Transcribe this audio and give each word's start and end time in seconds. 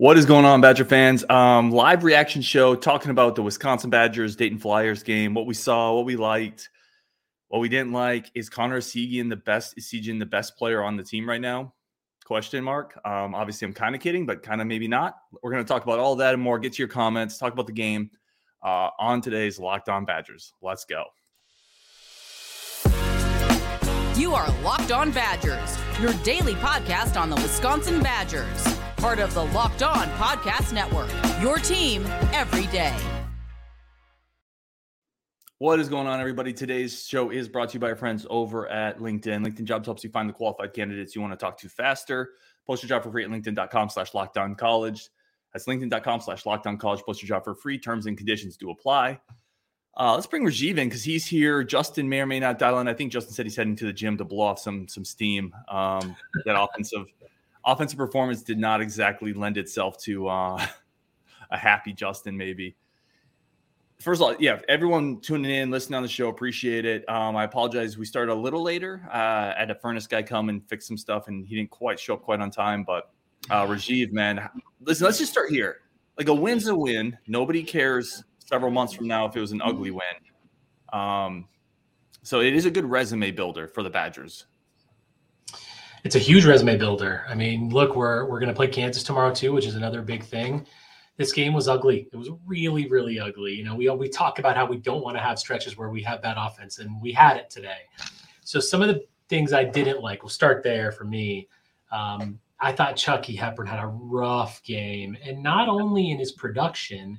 What 0.00 0.16
is 0.16 0.24
going 0.24 0.46
on, 0.46 0.62
Badger 0.62 0.86
fans? 0.86 1.26
Um, 1.28 1.70
live 1.70 2.04
reaction 2.04 2.40
show 2.40 2.74
talking 2.74 3.10
about 3.10 3.34
the 3.34 3.42
Wisconsin 3.42 3.90
Badgers 3.90 4.34
Dayton 4.34 4.56
Flyers 4.56 5.02
game, 5.02 5.34
what 5.34 5.44
we 5.44 5.52
saw, 5.52 5.92
what 5.92 6.06
we 6.06 6.16
liked, 6.16 6.70
what 7.48 7.58
we 7.58 7.68
didn't 7.68 7.92
like. 7.92 8.30
Is 8.34 8.48
Connor 8.48 8.80
Essegian 8.80 9.28
the 9.28 9.36
best? 9.36 9.74
Is 9.76 9.92
Essegian 9.92 10.18
the 10.18 10.24
best 10.24 10.56
player 10.56 10.82
on 10.82 10.96
the 10.96 11.02
team 11.02 11.28
right 11.28 11.40
now? 11.40 11.74
Question 12.24 12.64
mark. 12.64 12.98
Um, 13.04 13.34
obviously, 13.34 13.66
I'm 13.66 13.74
kind 13.74 13.94
of 13.94 14.00
kidding, 14.00 14.24
but 14.24 14.42
kind 14.42 14.62
of 14.62 14.66
maybe 14.66 14.88
not. 14.88 15.16
We're 15.42 15.50
going 15.50 15.62
to 15.62 15.68
talk 15.68 15.82
about 15.82 15.98
all 15.98 16.16
that 16.16 16.32
and 16.32 16.42
more. 16.42 16.58
Get 16.58 16.72
to 16.72 16.78
your 16.78 16.88
comments. 16.88 17.36
Talk 17.36 17.52
about 17.52 17.66
the 17.66 17.74
game 17.74 18.10
uh, 18.62 18.88
on 18.98 19.20
today's 19.20 19.58
Locked 19.58 19.90
On 19.90 20.06
Badgers. 20.06 20.54
Let's 20.62 20.86
go. 20.86 21.04
You 24.16 24.32
are 24.34 24.50
Locked 24.62 24.92
On 24.92 25.10
Badgers, 25.10 25.76
your 26.00 26.14
daily 26.24 26.54
podcast 26.54 27.20
on 27.20 27.28
the 27.28 27.36
Wisconsin 27.36 28.02
Badgers 28.02 28.79
part 29.00 29.18
of 29.18 29.32
the 29.32 29.44
Locked 29.46 29.82
On 29.82 30.06
Podcast 30.10 30.74
Network. 30.74 31.08
Your 31.40 31.56
team 31.56 32.04
every 32.32 32.66
day. 32.66 32.94
What 35.56 35.80
is 35.80 35.88
going 35.88 36.06
on, 36.06 36.20
everybody? 36.20 36.52
Today's 36.52 37.06
show 37.06 37.30
is 37.30 37.48
brought 37.48 37.70
to 37.70 37.74
you 37.74 37.80
by 37.80 37.88
our 37.88 37.96
friends 37.96 38.26
over 38.30 38.68
at 38.68 38.98
LinkedIn. 38.98 39.44
LinkedIn 39.44 39.64
Jobs 39.64 39.86
helps 39.86 40.04
you 40.04 40.10
find 40.10 40.28
the 40.28 40.32
qualified 40.32 40.72
candidates 40.72 41.14
you 41.14 41.22
want 41.22 41.32
to 41.32 41.36
talk 41.36 41.58
to 41.58 41.68
faster. 41.68 42.30
Post 42.66 42.82
your 42.82 42.88
job 42.88 43.02
for 43.02 43.10
free 43.10 43.24
at 43.24 43.30
LinkedIn.com 43.30 43.88
slash 43.88 44.12
lockdown 44.12 44.56
college. 44.56 45.08
That's 45.52 45.66
LinkedIn.com 45.66 46.20
slash 46.20 46.44
lockdown 46.44 46.78
college. 46.78 47.00
Post 47.00 47.22
your 47.22 47.28
job 47.28 47.44
for 47.44 47.54
free. 47.54 47.78
Terms 47.78 48.06
and 48.06 48.16
conditions 48.16 48.56
do 48.56 48.70
apply. 48.70 49.20
Uh, 49.98 50.14
let's 50.14 50.26
bring 50.26 50.44
Rajiv 50.44 50.78
in 50.78 50.88
because 50.88 51.04
he's 51.04 51.26
here. 51.26 51.64
Justin 51.64 52.08
may 52.08 52.20
or 52.20 52.26
may 52.26 52.40
not 52.40 52.58
dial 52.58 52.78
in. 52.80 52.88
I 52.88 52.94
think 52.94 53.12
Justin 53.12 53.34
said 53.34 53.44
he's 53.44 53.56
heading 53.56 53.76
to 53.76 53.86
the 53.86 53.92
gym 53.92 54.16
to 54.18 54.24
blow 54.24 54.44
off 54.44 54.58
some 54.58 54.88
some 54.88 55.04
steam. 55.04 55.54
Um, 55.68 56.16
that 56.46 56.58
offensive 56.60 57.06
offensive 57.64 57.98
performance 57.98 58.42
did 58.42 58.58
not 58.58 58.80
exactly 58.80 59.32
lend 59.32 59.56
itself 59.56 59.98
to 60.02 60.28
uh, 60.28 60.66
a 61.50 61.56
happy 61.56 61.92
Justin, 61.92 62.36
maybe. 62.36 62.76
First 64.00 64.22
of 64.22 64.28
all, 64.28 64.36
yeah, 64.38 64.60
everyone 64.68 65.20
tuning 65.20 65.50
in, 65.50 65.70
listening 65.70 65.98
on 65.98 66.02
the 66.02 66.08
show, 66.08 66.28
appreciate 66.28 66.86
it. 66.86 67.06
Um, 67.06 67.36
I 67.36 67.44
apologize. 67.44 67.98
We 67.98 68.06
started 68.06 68.32
a 68.32 68.34
little 68.34 68.62
later. 68.62 69.02
Uh, 69.12 69.52
I 69.54 69.56
had 69.58 69.70
a 69.70 69.74
furnace 69.74 70.06
guy 70.06 70.22
come 70.22 70.48
and 70.48 70.66
fix 70.68 70.86
some 70.86 70.96
stuff, 70.96 71.28
and 71.28 71.46
he 71.46 71.54
didn't 71.54 71.70
quite 71.70 72.00
show 72.00 72.14
up 72.14 72.22
quite 72.22 72.40
on 72.40 72.50
time. 72.50 72.82
But 72.82 73.10
uh, 73.50 73.66
Rajiv, 73.66 74.12
man, 74.12 74.48
listen, 74.80 75.04
let's 75.04 75.18
just 75.18 75.30
start 75.30 75.50
here. 75.50 75.82
Like 76.16 76.28
a 76.28 76.34
win's 76.34 76.66
a 76.66 76.74
win. 76.74 77.16
Nobody 77.26 77.62
cares 77.62 78.24
several 78.38 78.70
months 78.70 78.94
from 78.94 79.06
now 79.06 79.26
if 79.26 79.36
it 79.36 79.40
was 79.40 79.52
an 79.52 79.60
ugly 79.62 79.90
win. 79.90 80.02
Um, 80.92 81.46
so 82.22 82.40
it 82.40 82.54
is 82.54 82.64
a 82.64 82.70
good 82.70 82.84
resume 82.84 83.30
builder 83.30 83.68
for 83.68 83.82
the 83.82 83.90
Badgers 83.90 84.46
it's 86.04 86.16
a 86.16 86.18
huge 86.18 86.44
resume 86.44 86.76
builder. 86.76 87.24
I 87.28 87.34
mean, 87.34 87.70
look, 87.70 87.96
we're 87.96 88.24
we're 88.24 88.40
going 88.40 88.48
to 88.48 88.54
play 88.54 88.68
Kansas 88.68 89.02
tomorrow 89.02 89.32
too, 89.34 89.52
which 89.52 89.66
is 89.66 89.74
another 89.74 90.02
big 90.02 90.24
thing. 90.24 90.66
This 91.16 91.32
game 91.32 91.52
was 91.52 91.68
ugly. 91.68 92.08
It 92.12 92.16
was 92.16 92.30
really, 92.46 92.88
really 92.88 93.20
ugly. 93.20 93.52
You 93.52 93.64
know, 93.64 93.74
we 93.74 93.88
we 93.90 94.08
talk 94.08 94.38
about 94.38 94.56
how 94.56 94.66
we 94.66 94.78
don't 94.78 95.02
want 95.02 95.16
to 95.16 95.22
have 95.22 95.38
stretches 95.38 95.76
where 95.76 95.90
we 95.90 96.02
have 96.02 96.22
bad 96.22 96.36
offense, 96.38 96.78
and 96.78 97.00
we 97.00 97.12
had 97.12 97.36
it 97.36 97.50
today. 97.50 97.82
So 98.42 98.58
some 98.60 98.80
of 98.82 98.88
the 98.88 99.04
things 99.28 99.52
I 99.52 99.64
didn't 99.64 100.02
like. 100.02 100.22
We'll 100.22 100.30
start 100.30 100.62
there 100.62 100.92
for 100.92 101.04
me. 101.04 101.48
Um, 101.92 102.38
I 102.58 102.72
thought 102.72 102.96
Chucky 102.96 103.34
Hepburn 103.34 103.66
had 103.66 103.82
a 103.82 103.86
rough 103.86 104.62
game, 104.62 105.16
and 105.24 105.42
not 105.42 105.68
only 105.68 106.10
in 106.10 106.18
his 106.18 106.32
production, 106.32 107.18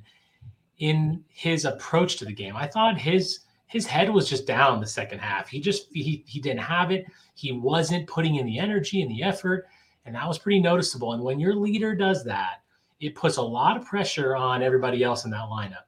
in 0.78 1.24
his 1.28 1.64
approach 1.64 2.16
to 2.16 2.24
the 2.24 2.32
game. 2.32 2.56
I 2.56 2.66
thought 2.66 2.98
his 2.98 3.40
his 3.72 3.86
head 3.86 4.10
was 4.10 4.28
just 4.28 4.46
down 4.46 4.80
the 4.80 4.86
second 4.86 5.18
half. 5.18 5.48
He 5.48 5.58
just 5.58 5.88
he 5.92 6.22
he 6.26 6.40
didn't 6.40 6.60
have 6.60 6.90
it. 6.90 7.06
He 7.32 7.52
wasn't 7.52 8.06
putting 8.06 8.36
in 8.36 8.44
the 8.44 8.58
energy 8.58 9.00
and 9.00 9.10
the 9.10 9.22
effort, 9.22 9.66
and 10.04 10.14
that 10.14 10.28
was 10.28 10.38
pretty 10.38 10.60
noticeable. 10.60 11.14
And 11.14 11.22
when 11.22 11.40
your 11.40 11.54
leader 11.54 11.94
does 11.94 12.22
that, 12.24 12.56
it 13.00 13.14
puts 13.14 13.38
a 13.38 13.42
lot 13.42 13.78
of 13.78 13.86
pressure 13.86 14.36
on 14.36 14.62
everybody 14.62 15.02
else 15.02 15.24
in 15.24 15.30
that 15.30 15.48
lineup. 15.48 15.84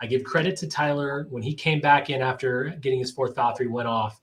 I 0.00 0.06
give 0.06 0.24
credit 0.24 0.56
to 0.56 0.66
Tyler 0.66 1.28
when 1.30 1.44
he 1.44 1.54
came 1.54 1.80
back 1.80 2.10
in 2.10 2.22
after 2.22 2.76
getting 2.80 2.98
his 2.98 3.12
fourth 3.12 3.36
foul 3.36 3.54
three 3.54 3.68
went 3.68 3.86
off. 3.86 4.20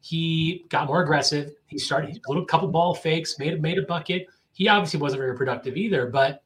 He 0.00 0.64
got 0.70 0.86
more 0.86 1.02
aggressive. 1.02 1.52
He 1.66 1.78
started 1.78 2.16
a 2.16 2.30
little 2.30 2.46
couple 2.46 2.68
ball 2.68 2.94
fakes, 2.94 3.38
made 3.38 3.60
made 3.60 3.76
a 3.76 3.82
bucket. 3.82 4.26
He 4.52 4.68
obviously 4.68 5.00
wasn't 5.00 5.20
very 5.20 5.36
productive 5.36 5.76
either, 5.76 6.06
but 6.06 6.42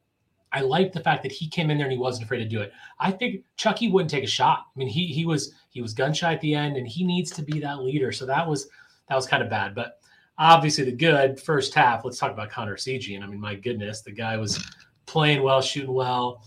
I 0.52 0.60
like 0.60 0.92
the 0.92 1.00
fact 1.00 1.22
that 1.22 1.32
he 1.32 1.48
came 1.48 1.70
in 1.70 1.76
there 1.76 1.86
and 1.86 1.92
he 1.92 1.98
wasn't 1.98 2.24
afraid 2.24 2.38
to 2.38 2.48
do 2.48 2.60
it. 2.60 2.72
I 2.98 3.10
think 3.10 3.44
Chucky 3.56 3.90
wouldn't 3.90 4.10
take 4.10 4.24
a 4.24 4.28
shot. 4.28 4.66
I 4.74 4.78
mean, 4.78 4.88
he 4.88 5.06
he 5.06 5.26
was 5.26 5.52
he 5.78 5.82
was 5.82 5.94
gun 5.94 6.12
shy 6.12 6.32
at 6.32 6.40
the 6.40 6.56
end, 6.56 6.76
and 6.76 6.88
he 6.88 7.04
needs 7.04 7.30
to 7.30 7.40
be 7.40 7.60
that 7.60 7.84
leader. 7.84 8.10
So 8.10 8.26
that 8.26 8.46
was 8.46 8.68
that 9.08 9.14
was 9.14 9.28
kind 9.28 9.44
of 9.44 9.48
bad. 9.48 9.76
But 9.76 10.00
obviously, 10.36 10.82
the 10.82 10.90
good 10.90 11.40
first 11.40 11.72
half. 11.72 12.04
Let's 12.04 12.18
talk 12.18 12.32
about 12.32 12.50
Connor 12.50 12.74
Essegian. 12.74 13.14
And 13.14 13.24
I 13.24 13.28
mean, 13.28 13.40
my 13.40 13.54
goodness, 13.54 14.00
the 14.00 14.10
guy 14.10 14.36
was 14.36 14.60
playing 15.06 15.44
well, 15.44 15.62
shooting 15.62 15.94
well. 15.94 16.42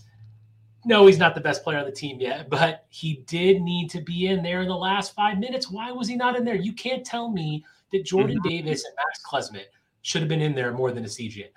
No, 0.84 1.06
he's 1.06 1.16
not 1.16 1.34
the 1.34 1.40
best 1.40 1.64
player 1.64 1.78
on 1.78 1.86
the 1.86 1.92
team 1.92 2.20
yet, 2.20 2.50
but 2.50 2.84
he 2.90 3.24
did 3.26 3.62
need 3.62 3.88
to 3.90 4.02
be 4.02 4.26
in 4.26 4.42
there 4.42 4.60
in 4.60 4.68
the 4.68 4.76
last 4.76 5.14
five 5.14 5.38
minutes. 5.38 5.70
Why 5.70 5.90
was 5.92 6.08
he 6.08 6.16
not 6.16 6.36
in 6.36 6.44
there? 6.44 6.56
You 6.56 6.74
can't 6.74 7.06
tell 7.06 7.30
me 7.30 7.64
that 7.92 8.04
Jordan 8.04 8.36
mm-hmm. 8.36 8.48
Davis 8.48 8.84
and 8.84 8.94
Max 8.96 9.22
Klesmit 9.24 9.66
should 10.02 10.20
have 10.20 10.28
been 10.28 10.42
in 10.42 10.54
there 10.54 10.72
more 10.72 10.90
than 10.90 11.04
Essegian. 11.04 11.48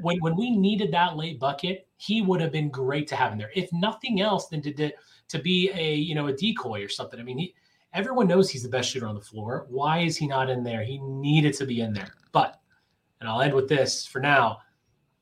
When 0.00 0.18
when 0.20 0.36
we 0.36 0.50
needed 0.50 0.92
that 0.92 1.16
late 1.16 1.38
bucket, 1.38 1.88
he 1.96 2.22
would 2.22 2.40
have 2.40 2.52
been 2.52 2.70
great 2.70 3.06
to 3.08 3.16
have 3.16 3.32
in 3.32 3.38
there. 3.38 3.50
If 3.54 3.72
nothing 3.72 4.20
else 4.20 4.46
than 4.46 4.62
to 4.62 4.72
to, 4.72 4.92
to 5.28 5.38
be 5.38 5.70
a 5.74 5.94
you 5.94 6.14
know 6.14 6.28
a 6.28 6.32
decoy 6.32 6.84
or 6.84 6.88
something. 6.88 7.20
I 7.20 7.24
mean, 7.24 7.38
he, 7.38 7.54
everyone 7.92 8.28
knows 8.28 8.48
he's 8.48 8.62
the 8.62 8.68
best 8.68 8.90
shooter 8.90 9.06
on 9.06 9.16
the 9.16 9.20
floor. 9.20 9.66
Why 9.68 9.98
is 9.98 10.16
he 10.16 10.26
not 10.26 10.48
in 10.48 10.62
there? 10.62 10.84
He 10.84 10.98
needed 10.98 11.54
to 11.54 11.66
be 11.66 11.80
in 11.80 11.92
there. 11.92 12.14
But 12.32 12.60
and 13.20 13.28
I'll 13.28 13.42
end 13.42 13.54
with 13.54 13.68
this 13.68 14.06
for 14.06 14.20
now. 14.20 14.58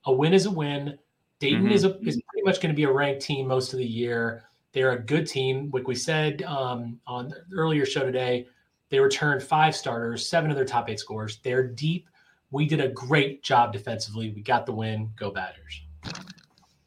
A 0.04 0.12
win 0.12 0.34
is 0.34 0.46
a 0.46 0.50
win. 0.50 0.98
Dayton 1.40 1.64
mm-hmm. 1.64 1.72
is 1.72 1.84
a, 1.84 1.98
is 2.00 2.20
pretty 2.28 2.44
much 2.44 2.60
going 2.60 2.74
to 2.74 2.76
be 2.76 2.84
a 2.84 2.92
ranked 2.92 3.22
team 3.22 3.46
most 3.46 3.72
of 3.72 3.78
the 3.78 3.86
year. 3.86 4.44
They're 4.72 4.92
a 4.92 4.98
good 4.98 5.26
team. 5.26 5.70
Like 5.72 5.86
we 5.86 5.94
said 5.94 6.42
um, 6.42 7.00
on 7.06 7.28
the 7.28 7.56
earlier 7.56 7.86
show 7.86 8.04
today, 8.04 8.46
they 8.90 8.98
returned 8.98 9.42
five 9.42 9.74
starters, 9.74 10.28
seven 10.28 10.50
of 10.50 10.56
their 10.56 10.64
top 10.64 10.88
eight 10.88 10.98
scores. 10.98 11.38
They're 11.42 11.66
deep 11.66 12.08
we 12.50 12.66
did 12.66 12.80
a 12.80 12.88
great 12.88 13.42
job 13.42 13.72
defensively. 13.72 14.32
We 14.34 14.42
got 14.42 14.66
the 14.66 14.72
win. 14.72 15.10
Go 15.16 15.30
Badgers. 15.30 15.82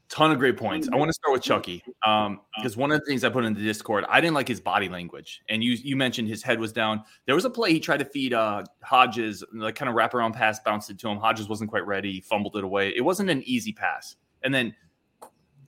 Ton 0.09 0.31
of 0.31 0.39
great 0.39 0.57
points. 0.57 0.89
I 0.91 0.97
want 0.97 1.07
to 1.07 1.13
start 1.13 1.31
with 1.31 1.41
Chucky 1.41 1.81
um, 2.05 2.41
because 2.57 2.75
one 2.75 2.91
of 2.91 2.99
the 2.99 3.05
things 3.05 3.23
I 3.23 3.29
put 3.29 3.45
in 3.45 3.53
the 3.53 3.63
Discord, 3.63 4.03
I 4.09 4.19
didn't 4.19 4.33
like 4.33 4.47
his 4.47 4.59
body 4.59 4.89
language, 4.89 5.41
and 5.47 5.63
you 5.63 5.71
you 5.71 5.95
mentioned 5.95 6.27
his 6.27 6.43
head 6.43 6.59
was 6.59 6.73
down. 6.73 7.03
There 7.25 7.35
was 7.35 7.45
a 7.45 7.49
play 7.49 7.71
he 7.71 7.79
tried 7.79 7.99
to 7.99 8.05
feed 8.05 8.33
uh, 8.33 8.63
Hodges, 8.83 9.41
like 9.53 9.75
kind 9.75 9.87
of 9.87 9.95
wrap 9.95 10.13
around 10.13 10.33
pass, 10.33 10.59
bounced 10.59 10.89
it 10.89 10.99
to 10.99 11.07
him. 11.07 11.17
Hodges 11.17 11.47
wasn't 11.47 11.69
quite 11.69 11.85
ready, 11.87 12.19
fumbled 12.19 12.57
it 12.57 12.65
away. 12.65 12.89
It 12.93 13.01
wasn't 13.01 13.29
an 13.29 13.41
easy 13.43 13.71
pass, 13.71 14.17
and 14.43 14.53
then 14.53 14.75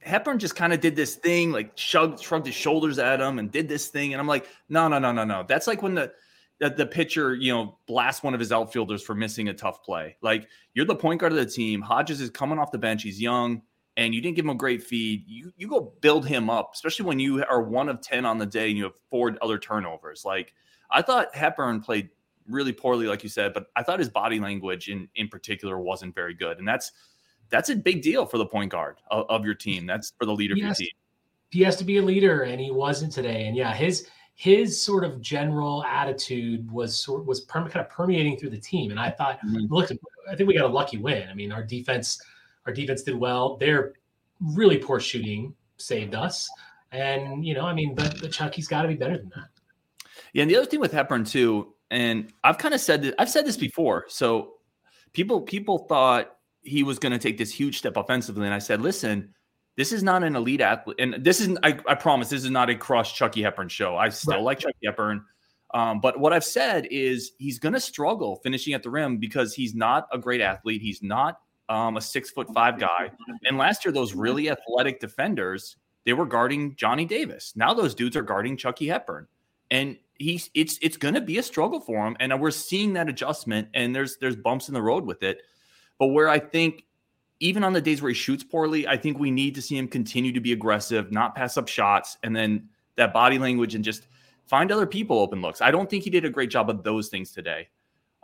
Hepburn 0.01 0.39
just 0.39 0.55
kind 0.55 0.73
of 0.73 0.81
did 0.81 0.95
this 0.95 1.15
thing, 1.15 1.51
like 1.51 1.71
shrugged, 1.75 2.21
shrugged 2.21 2.45
his 2.45 2.55
shoulders 2.55 2.99
at 2.99 3.21
him 3.21 3.39
and 3.39 3.51
did 3.51 3.69
this 3.69 3.87
thing. 3.87 4.13
And 4.13 4.19
I'm 4.19 4.27
like, 4.27 4.47
no, 4.69 4.87
no, 4.87 4.99
no, 4.99 5.11
no, 5.11 5.23
no. 5.23 5.45
That's 5.47 5.67
like 5.67 5.81
when 5.81 5.95
the 5.95 6.11
that 6.63 6.78
the 6.78 6.85
pitcher, 6.85 7.35
you 7.35 7.51
know, 7.51 7.78
blasts 7.88 8.24
one 8.24 8.34
of 8.34 8.40
his 8.40 8.53
outfielders 8.53 9.03
for 9.03 9.13
missing 9.13 9.50
a 9.50 9.53
tough 9.53 9.84
play. 9.84 10.16
Like 10.22 10.47
you're 10.74 10.85
the 10.85 10.96
point 10.96 11.19
guard 11.19 11.34
of 11.34 11.38
the 11.38 11.46
team. 11.46 11.81
Hodges 11.81 12.22
is 12.22 12.29
coming 12.29 12.57
off 12.57 12.72
the 12.72 12.78
bench. 12.78 13.03
He's 13.03 13.19
young, 13.19 13.62
and 13.97 14.16
you 14.16 14.22
didn't 14.22 14.38
give 14.38 14.46
him 14.46 14.51
a 14.51 14.56
great 14.56 14.81
feed. 14.81 15.25
You 15.28 15.51
you 15.57 15.68
go 15.68 15.94
build 16.00 16.25
him 16.25 16.50
up, 16.50 16.72
especially 16.74 17.06
when 17.06 17.19
you 17.19 17.44
are 17.44 17.62
one 17.62 17.90
of 17.90 18.00
ten 18.00 18.25
on 18.25 18.38
the 18.38 18.46
day 18.46 18.69
and 18.69 18.78
you 18.78 18.85
have 18.85 18.94
four 19.09 19.35
other 19.41 19.57
turnovers. 19.57 20.24
Like 20.24 20.53
I 20.90 21.01
thought 21.01 21.35
Hepburn 21.35 21.81
played 21.81 22.07
really 22.47 22.72
poorly, 22.72 23.07
like 23.07 23.24
you 23.24 23.30
said, 23.30 23.53
but 23.53 23.68
I 23.75 23.84
thought 23.84 24.00
his 24.00 24.07
body 24.07 24.40
language 24.40 24.88
in 24.88 25.09
in 25.16 25.28
particular 25.28 25.78
wasn't 25.78 26.16
very 26.16 26.34
good, 26.34 26.59
and 26.59 26.68
that's 26.68 26.94
that's 27.50 27.68
a 27.68 27.75
big 27.75 28.01
deal 28.01 28.25
for 28.25 28.38
the 28.38 28.45
point 28.45 28.72
guard 28.72 29.01
of, 29.12 29.25
of 29.28 29.44
your 29.44 29.56
team. 29.56 29.85
That's 29.85 30.13
for 30.18 30.25
the 30.25 30.34
leader 30.34 30.53
of 30.53 30.59
your 30.59 30.74
team. 30.74 30.88
He 31.51 31.62
has 31.63 31.75
to 31.75 31.84
be 31.84 31.97
a 31.97 32.01
leader, 32.01 32.44
and 32.44 32.62
he 32.62 32.72
wasn't 32.72 33.12
today. 33.12 33.47
And 33.47 33.57
yeah, 33.57 33.74
his 33.74 34.07
his 34.35 34.81
sort 34.81 35.03
of 35.03 35.21
general 35.21 35.83
attitude 35.83 36.69
was 36.71 37.01
sort 37.01 37.25
was 37.25 37.45
kind 37.45 37.67
of 37.75 37.89
permeating 37.89 38.38
through 38.38 38.49
the 38.49 38.59
team. 38.59 38.91
And 38.91 38.99
I 38.99 39.11
thought, 39.11 39.39
mm-hmm. 39.39 39.73
look, 39.73 39.91
I 40.29 40.35
think 40.35 40.47
we 40.47 40.55
got 40.55 40.66
a 40.66 40.73
lucky 40.73 40.97
win. 40.97 41.29
I 41.29 41.33
mean, 41.33 41.51
our 41.51 41.63
defense, 41.63 42.21
our 42.65 42.74
defense 42.74 43.03
did 43.03 43.15
well. 43.15 43.57
Their 43.57 43.94
really 44.41 44.77
poor 44.77 45.00
shooting 45.00 45.53
saved 45.77 46.15
us. 46.15 46.50
And 46.91 47.45
you 47.45 47.53
know, 47.53 47.65
I 47.65 47.74
mean, 47.74 47.95
but 47.95 48.19
but 48.21 48.31
Chucky's 48.31 48.68
got 48.68 48.83
to 48.83 48.88
be 48.88 48.95
better 48.95 49.18
than 49.18 49.31
that. 49.35 49.50
Yeah, 50.33 50.44
and 50.44 50.51
the 50.51 50.56
other 50.56 50.65
thing 50.65 50.80
with 50.80 50.91
Hepburn 50.91 51.25
too, 51.25 51.74
and 51.91 52.31
I've 52.44 52.57
kind 52.57 52.74
of 52.74 52.81
said 52.81 53.03
that 53.03 53.15
I've 53.19 53.30
said 53.30 53.45
this 53.45 53.57
before. 53.57 54.06
So 54.07 54.53
people 55.13 55.41
people 55.41 55.80
thought 55.89 56.38
he 56.62 56.83
was 56.83 56.97
going 56.97 57.12
to 57.12 57.19
take 57.19 57.38
this 57.38 57.51
huge 57.51 57.77
step 57.77 57.97
offensively, 57.97 58.45
and 58.45 58.53
I 58.53 58.59
said, 58.59 58.81
listen 58.81 59.33
this 59.75 59.91
is 59.91 60.03
not 60.03 60.23
an 60.23 60.35
elite 60.35 60.61
athlete, 60.61 60.97
and 60.99 61.15
this 61.23 61.39
isn't. 61.41 61.59
I, 61.63 61.79
I 61.87 61.95
promise, 61.95 62.29
this 62.29 62.43
is 62.43 62.51
not 62.51 62.69
a 62.69 62.75
cross 62.75 63.11
Chucky 63.13 63.41
Hepburn 63.41 63.69
show. 63.69 63.95
I 63.95 64.09
still 64.09 64.35
right. 64.35 64.43
like 64.43 64.59
Chucky 64.59 64.85
Hepburn, 64.85 65.23
um, 65.73 65.99
but 65.99 66.19
what 66.19 66.33
I've 66.33 66.45
said 66.45 66.87
is 66.91 67.31
he's 67.39 67.59
going 67.59 67.73
to 67.73 67.79
struggle 67.79 68.37
finishing 68.43 68.73
at 68.73 68.83
the 68.83 68.89
rim 68.89 69.17
because 69.17 69.53
he's 69.53 69.73
not 69.73 70.07
a 70.11 70.17
great 70.17 70.41
athlete. 70.41 70.81
He's 70.81 71.01
not 71.01 71.39
um, 71.69 71.97
a 71.97 72.01
six 72.01 72.29
foot 72.29 72.53
five 72.53 72.79
guy. 72.79 73.11
And 73.45 73.57
last 73.57 73.83
year, 73.83 73.91
those 73.91 74.13
really 74.13 74.49
athletic 74.49 74.99
defenders 74.99 75.77
they 76.05 76.13
were 76.13 76.25
guarding 76.25 76.75
Johnny 76.75 77.05
Davis. 77.05 77.53
Now 77.55 77.73
those 77.73 77.95
dudes 77.95 78.15
are 78.15 78.23
guarding 78.23 78.57
Chucky 78.57 78.87
Hepburn, 78.87 79.27
and 79.71 79.97
he's 80.15 80.49
it's 80.53 80.77
it's 80.81 80.97
going 80.97 81.13
to 81.13 81.21
be 81.21 81.37
a 81.37 81.43
struggle 81.43 81.79
for 81.79 82.05
him. 82.05 82.17
And 82.19 82.39
we're 82.41 82.51
seeing 82.51 82.93
that 82.93 83.09
adjustment, 83.09 83.69
and 83.73 83.95
there's 83.95 84.17
there's 84.17 84.35
bumps 84.35 84.67
in 84.67 84.73
the 84.73 84.81
road 84.81 85.05
with 85.05 85.23
it. 85.23 85.41
But 85.99 86.07
where 86.07 86.27
I 86.27 86.39
think 86.39 86.83
even 87.44 87.62
on 87.66 87.74
the 87.74 87.81
days 87.81 88.01
where 88.01 88.10
he 88.10 88.16
shoots 88.16 88.42
poorly, 88.42 88.88
I 88.88 88.95
think 88.95 89.19
we 89.19 89.30
need 89.30 89.54
to 89.56 89.62
see 89.62 89.78
him 89.78 89.90
continue 89.90 90.31
to 90.31 90.40
be 90.40 90.54
aggressive, 90.54 91.12
not 91.12 91.36
pass 91.36 91.57
up 91.57 91.68
shots, 91.68 92.18
and 92.24 92.34
then 92.34 92.69
that 92.95 93.12
body 93.12 93.38
language 93.38 93.75
and 93.75 93.84
just 93.84 94.07
find 94.45 94.72
other 94.72 94.88
people 94.88 95.19
open 95.19 95.42
looks. 95.42 95.60
I 95.60 95.69
don't 95.69 95.90
think 95.90 96.06
he 96.06 96.10
did 96.10 96.24
a 96.24 96.30
great 96.30 96.50
job 96.50 96.69
of 96.69 96.84
those 96.84 97.10
things 97.10 97.34
today. 97.34 97.68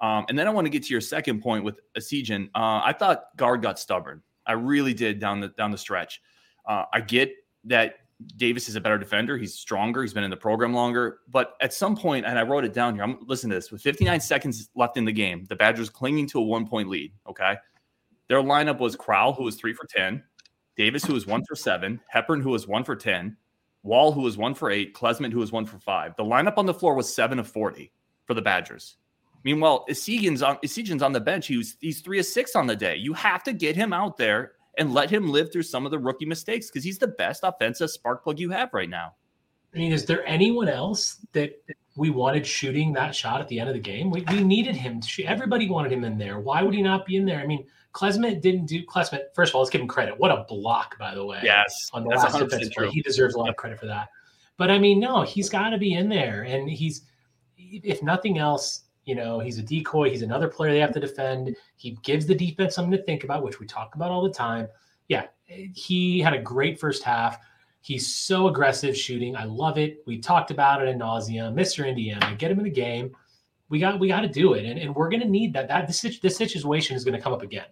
Um, 0.02 0.26
and 0.30 0.40
then 0.40 0.48
I 0.48 0.52
want 0.52 0.68
to 0.68 0.70
get 0.70 0.84
to 0.84 0.94
your 0.94 1.02
second 1.02 1.42
point 1.42 1.66
with 1.66 1.82
Essegian. 1.98 2.46
Uh, 2.56 2.80
I 2.82 2.96
thought 2.98 3.36
Gard 3.36 3.62
got 3.62 3.78
stubborn. 3.78 4.22
I 4.46 4.54
really 4.54 4.94
did 4.94 5.20
down 5.20 5.42
the 5.42 5.50
down 5.50 5.72
the 5.72 5.78
stretch. 5.78 6.22
Uh, 6.66 6.86
I 6.94 7.02
get 7.02 7.34
that 7.66 7.96
Davis 8.38 8.70
is 8.70 8.78
a 8.78 8.82
better 8.82 8.98
defender. 8.98 9.38
He's 9.38 9.54
stronger. 9.54 10.02
He's 10.02 10.14
been 10.14 10.24
in 10.24 10.30
the 10.30 10.38
program 10.38 10.74
longer. 10.74 11.20
But 11.28 11.56
at 11.60 11.74
some 11.74 11.98
point, 11.98 12.26
and 12.26 12.40
I 12.40 12.44
wrote 12.44 12.64
it 12.64 12.74
down 12.74 12.96
here. 12.96 13.04
I'm 13.04 13.18
listen 13.28 13.50
to 13.50 13.56
this. 13.58 13.70
With 13.70 13.82
59 13.82 14.22
seconds 14.22 14.70
left 14.76 14.96
in 14.96 15.04
the 15.04 15.12
game, 15.12 15.46
the 15.50 15.58
Badgers 15.58 15.90
clinging 15.90 16.28
to 16.28 16.40
a 16.40 16.44
one 16.44 16.66
point 16.66 16.88
lead. 16.88 17.12
Okay, 17.28 17.58
their 18.30 18.42
lineup 18.42 18.80
was 18.80 18.96
Crowl, 18.96 19.34
who 19.34 19.44
was 19.44 19.56
three 19.56 19.74
for 19.74 19.86
10, 19.88 20.24
Davis, 20.78 21.04
who 21.04 21.14
was 21.14 21.28
one 21.28 21.44
for 21.46 21.56
seven, 21.58 22.00
Hepburn, 22.08 22.40
who 22.40 22.52
was 22.52 22.68
one 22.68 22.86
for 22.86 22.96
10, 22.96 23.36
Wahl, 23.84 24.14
who 24.14 24.22
was 24.22 24.38
one 24.38 24.54
for 24.54 24.72
eight, 24.72 24.94
Klesmit, 24.94 25.34
who 25.34 25.40
was 25.40 25.52
one 25.52 25.66
for 25.66 25.80
five. 25.80 26.16
The 26.16 26.24
lineup 26.24 26.58
on 26.58 26.66
the 26.66 26.74
floor 26.74 26.94
was 26.94 27.14
seven 27.14 27.40
of 27.40 27.48
40 27.48 27.92
for 28.26 28.34
the 28.34 28.42
Badgers. 28.42 28.96
Meanwhile, 29.44 29.86
Essegian's 29.90 30.42
on 30.42 30.58
Essegian's 30.64 31.02
on 31.02 31.14
the 31.14 31.22
bench. 31.22 31.48
He 31.48 31.58
was 31.58 31.78
he's 31.80 32.02
three 32.02 32.20
of 32.20 32.26
six 32.26 32.58
on 32.58 32.68
the 32.68 32.76
day. 32.76 32.98
You 32.98 33.14
have 33.14 33.42
to 33.44 33.54
get 33.54 33.76
him 33.76 33.94
out 33.94 34.18
there 34.18 34.54
and 34.78 34.94
let 34.94 35.10
him 35.10 35.30
live 35.30 35.52
through 35.52 35.64
some 35.64 35.86
of 35.86 35.92
the 35.92 36.00
rookie 36.00 36.26
mistakes 36.26 36.68
because 36.68 36.84
he's 36.84 36.98
the 36.98 37.08
best 37.08 37.42
offensive 37.44 37.90
spark 37.90 38.24
plug 38.24 38.38
you 38.38 38.50
have 38.50 38.74
right 38.74 38.90
now. 38.90 39.14
I 39.74 39.78
mean, 39.78 39.92
is 39.92 40.06
there 40.06 40.26
anyone 40.26 40.68
else 40.68 41.26
that 41.34 41.52
we 41.96 42.10
wanted 42.10 42.46
shooting 42.46 42.92
that 42.94 43.16
shot 43.16 43.40
at 43.40 43.48
the 43.48 43.60
end 43.60 43.70
of 43.70 43.76
the 43.76 43.82
game? 43.82 44.10
We, 44.10 44.26
we 44.30 44.44
needed 44.44 44.76
him. 44.76 45.02
Everybody 45.24 45.70
wanted 45.70 45.92
him 45.92 46.04
in 46.04 46.18
there. 46.18 46.40
Why 46.40 46.64
would 46.64 46.74
he 46.74 46.82
not 46.82 47.06
be 47.06 47.18
in 47.18 47.26
there? 47.26 47.40
I 47.40 47.46
mean, 47.46 47.66
Klesmit 48.00 48.42
didn't 48.42 48.66
do 48.66 48.86
Klesmit. 48.86 49.34
First 49.36 49.52
of 49.52 49.56
all, 49.56 49.62
let's 49.62 49.70
give 49.70 49.82
him 49.82 49.88
credit. 49.88 50.18
What 50.18 50.32
a 50.32 50.46
block, 50.48 50.98
by 50.98 51.14
the 51.14 51.26
way. 51.26 51.42
Yes, 51.44 51.90
on 51.92 52.04
the 52.04 52.10
last 52.10 52.38
defense 52.38 52.70
play, 52.70 52.90
he 52.90 53.02
deserves 53.02 53.36
a 53.36 53.40
lot 53.40 53.50
of 53.50 53.58
credit 53.58 53.78
for 53.78 53.88
that. 53.88 54.08
But 54.56 54.72
I 54.72 54.80
mean, 54.80 55.00
no, 55.00 55.24
he's 55.24 55.50
got 55.50 55.70
to 55.72 55.78
be 55.78 55.94
in 55.94 56.08
there, 56.08 56.44
and 56.44 56.70
he's 56.70 57.02
if 57.58 58.02
nothing 58.02 58.38
else, 58.38 58.84
you 59.04 59.16
know, 59.16 59.40
he's 59.40 59.58
a 59.60 59.62
decoy. 59.62 60.10
He's 60.10 60.22
another 60.22 60.48
player 60.48 60.72
they 60.72 60.80
have 60.80 60.94
to 60.94 61.00
defend. 61.00 61.56
He 61.76 61.98
gives 62.04 62.26
the 62.26 62.36
defense 62.36 62.76
something 62.76 62.98
to 62.98 63.04
think 63.04 63.26
about, 63.26 63.44
which 63.44 63.60
we 63.60 63.66
talk 63.66 63.96
about 63.96 64.12
all 64.12 64.24
the 64.24 64.32
time. 64.32 64.68
Yeah, 65.10 65.26
he 65.46 66.22
had 66.22 66.34
a 66.34 66.40
great 66.40 66.80
first 66.80 67.04
half. 67.04 67.38
He's 67.82 68.14
so 68.14 68.48
aggressive 68.48 68.96
shooting. 68.96 69.36
I 69.36 69.44
love 69.44 69.78
it. 69.78 70.04
We 70.06 70.20
talked 70.20 70.52
about 70.52 70.82
it 70.82 70.88
in 70.88 70.98
nausea. 70.98 71.52
Mr. 71.54 71.88
Indiana, 71.88 72.34
get 72.38 72.52
him 72.52 72.60
in 72.60 72.66
the 72.66 72.70
game. 72.70 73.14
We 73.68 73.80
got 73.80 74.00
we 74.00 74.08
got 74.08 74.22
to 74.22 74.30
do 74.30 74.54
it, 74.54 74.66
and, 74.66 74.80
and 74.80 74.96
we're 74.96 75.10
going 75.10 75.22
to 75.22 75.28
need 75.28 75.52
that. 75.54 75.68
That 75.68 75.86
this 75.86 76.02
this 76.22 76.38
situation 76.38 76.96
is 76.96 77.04
going 77.04 77.16
to 77.16 77.22
come 77.22 77.34
up 77.34 77.42
again. 77.42 77.66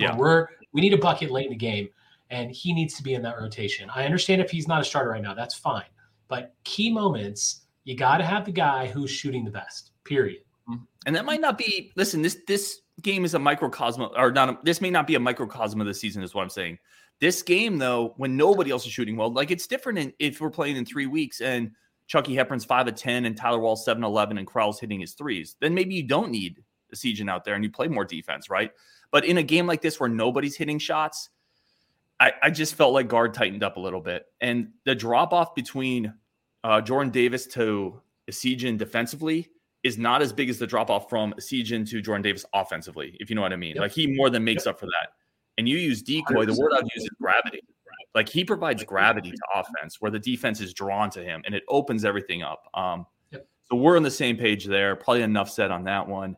Yeah, 0.00 0.16
we're 0.16 0.48
we 0.72 0.80
need 0.80 0.94
a 0.94 0.98
bucket 0.98 1.30
late 1.30 1.46
in 1.46 1.50
the 1.50 1.56
game, 1.56 1.88
and 2.30 2.50
he 2.50 2.72
needs 2.72 2.94
to 2.94 3.02
be 3.02 3.14
in 3.14 3.22
that 3.22 3.38
rotation. 3.38 3.90
I 3.94 4.04
understand 4.04 4.40
if 4.40 4.50
he's 4.50 4.68
not 4.68 4.80
a 4.80 4.84
starter 4.84 5.10
right 5.10 5.22
now, 5.22 5.34
that's 5.34 5.54
fine. 5.54 5.84
But 6.28 6.54
key 6.64 6.90
moments, 6.90 7.62
you 7.84 7.96
got 7.96 8.18
to 8.18 8.24
have 8.24 8.44
the 8.44 8.52
guy 8.52 8.86
who's 8.86 9.10
shooting 9.10 9.44
the 9.44 9.50
best. 9.50 9.90
Period. 10.04 10.42
Mm-hmm. 10.68 10.84
And 11.06 11.16
that 11.16 11.24
might 11.24 11.40
not 11.40 11.58
be. 11.58 11.92
Listen, 11.96 12.22
this 12.22 12.38
this 12.46 12.80
game 13.02 13.24
is 13.24 13.34
a 13.34 13.38
microcosm, 13.38 14.08
or 14.16 14.30
not. 14.30 14.48
A, 14.48 14.58
this 14.62 14.80
may 14.80 14.90
not 14.90 15.06
be 15.06 15.16
a 15.16 15.20
microcosm 15.20 15.80
of 15.80 15.86
the 15.86 15.94
season. 15.94 16.22
Is 16.22 16.34
what 16.34 16.42
I'm 16.42 16.50
saying. 16.50 16.78
This 17.20 17.42
game, 17.42 17.76
though, 17.76 18.14
when 18.16 18.36
nobody 18.36 18.70
else 18.70 18.86
is 18.86 18.92
shooting 18.92 19.16
well, 19.16 19.30
like 19.30 19.50
it's 19.50 19.66
different 19.66 19.98
in, 19.98 20.12
if 20.18 20.40
we're 20.40 20.50
playing 20.50 20.76
in 20.76 20.86
three 20.86 21.06
weeks 21.06 21.42
and 21.42 21.72
Chucky 22.06 22.34
Hepburn's 22.34 22.64
five 22.64 22.88
of 22.88 22.94
ten 22.94 23.26
and 23.26 23.36
Tyler 23.36 23.58
Wahl 23.58 23.76
seven 23.76 24.04
eleven 24.04 24.38
and 24.38 24.46
Crowl's 24.46 24.80
hitting 24.80 25.00
his 25.00 25.12
threes. 25.12 25.56
Then 25.60 25.74
maybe 25.74 25.94
you 25.94 26.02
don't 26.02 26.30
need 26.30 26.62
Essegian 26.94 27.30
out 27.30 27.44
there 27.44 27.54
and 27.54 27.62
you 27.62 27.70
play 27.70 27.88
more 27.88 28.04
defense, 28.04 28.48
right? 28.50 28.70
But 29.10 29.24
in 29.24 29.38
a 29.38 29.42
game 29.42 29.66
like 29.66 29.82
this 29.82 29.98
where 29.98 30.08
nobody's 30.08 30.56
hitting 30.56 30.78
shots, 30.78 31.30
I, 32.20 32.32
I 32.42 32.50
just 32.50 32.74
felt 32.74 32.92
like 32.92 33.08
Gard 33.08 33.34
tightened 33.34 33.62
up 33.62 33.76
a 33.76 33.80
little 33.80 34.00
bit. 34.00 34.26
And 34.40 34.68
the 34.84 34.94
drop 34.94 35.32
off 35.32 35.54
between 35.54 36.14
uh, 36.62 36.80
Jordan 36.80 37.10
Davis 37.10 37.46
to 37.48 38.00
Essegian 38.30 38.78
defensively 38.78 39.48
is 39.82 39.96
not 39.96 40.20
as 40.20 40.32
big 40.32 40.50
as 40.50 40.58
the 40.58 40.66
drop 40.66 40.90
off 40.90 41.08
from 41.08 41.32
Essegian 41.40 41.88
to 41.88 42.02
Jordan 42.02 42.22
Davis 42.22 42.44
offensively, 42.52 43.16
if 43.18 43.30
you 43.30 43.36
know 43.36 43.42
what 43.42 43.52
I 43.52 43.56
mean. 43.56 43.76
Yep. 43.76 43.82
Like 43.82 43.92
he 43.92 44.06
more 44.06 44.28
than 44.28 44.44
makes 44.44 44.66
yep. 44.66 44.74
up 44.74 44.80
for 44.80 44.86
that. 44.86 45.12
And 45.56 45.68
you 45.68 45.78
use 45.78 46.02
decoy, 46.02 46.44
the 46.44 46.54
word 46.54 46.72
I've 46.74 46.84
used 46.94 47.06
is 47.06 47.10
gravity. 47.20 47.60
Like 48.14 48.28
he 48.28 48.44
provides 48.44 48.82
gravity 48.84 49.30
to 49.30 49.42
offense 49.54 50.00
where 50.00 50.10
the 50.10 50.18
defense 50.18 50.60
is 50.60 50.74
drawn 50.74 51.10
to 51.10 51.22
him 51.22 51.42
and 51.46 51.54
it 51.54 51.62
opens 51.68 52.04
everything 52.04 52.42
up. 52.42 52.68
Um, 52.74 53.06
yep. 53.30 53.46
So 53.70 53.76
we're 53.76 53.96
on 53.96 54.02
the 54.02 54.10
same 54.10 54.36
page 54.36 54.66
there. 54.66 54.96
Probably 54.96 55.22
enough 55.22 55.48
said 55.48 55.70
on 55.70 55.84
that 55.84 56.06
one. 56.06 56.36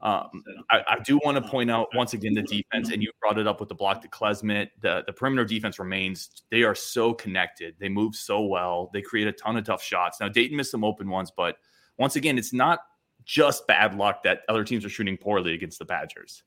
Um, 0.00 0.44
I, 0.70 0.80
I, 0.86 0.98
do 1.02 1.18
want 1.24 1.42
to 1.42 1.50
point 1.50 1.70
out 1.70 1.88
once 1.94 2.12
again 2.12 2.34
the 2.34 2.42
defense, 2.72 2.90
and 2.90 3.02
you 3.02 3.10
brought 3.20 3.38
it 3.38 3.46
up 3.46 3.58
with 3.58 3.70
the 3.70 3.74
block 3.74 4.02
to 4.02 4.08
Klesmit. 4.08 4.68
The, 4.80 5.02
the 5.06 5.12
perimeter 5.14 5.46
defense 5.46 5.78
remains, 5.78 6.42
they 6.50 6.62
are 6.62 6.74
so 6.74 7.14
connected. 7.14 7.74
They 7.78 7.88
move 7.88 8.14
so 8.14 8.42
well. 8.42 8.90
They 8.92 9.00
create 9.00 9.26
a 9.28 9.32
ton 9.32 9.56
of 9.56 9.64
tough 9.64 9.82
shots. 9.82 10.20
Now, 10.20 10.28
Dayton 10.28 10.58
missed 10.58 10.72
some 10.72 10.84
open 10.84 11.08
ones, 11.08 11.32
but 11.34 11.56
once 11.96 12.16
again, 12.16 12.36
it's 12.36 12.52
not 12.52 12.80
just 13.24 13.66
bad 13.66 13.94
luck 13.94 14.22
that 14.24 14.40
other 14.50 14.62
teams 14.62 14.84
are 14.84 14.90
shooting 14.90 15.16
poorly 15.16 15.54
against 15.54 15.78
the 15.78 15.86
Badgers. 15.86 16.42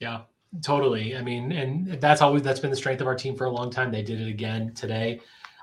Yeah, 0.00 0.22
totally. 0.62 1.16
I 1.16 1.22
mean, 1.22 1.52
and 1.52 1.98
that's 2.02 2.20
always 2.20 2.42
that's 2.42 2.60
been 2.60 2.70
the 2.70 2.76
strength 2.76 3.00
of 3.00 3.06
our 3.06 3.14
team 3.14 3.34
for 3.34 3.46
a 3.46 3.50
long 3.50 3.70
time. 3.70 3.90
They 3.90 4.02
did 4.02 4.20
it 4.20 4.28
again 4.28 4.74
today. 4.74 5.20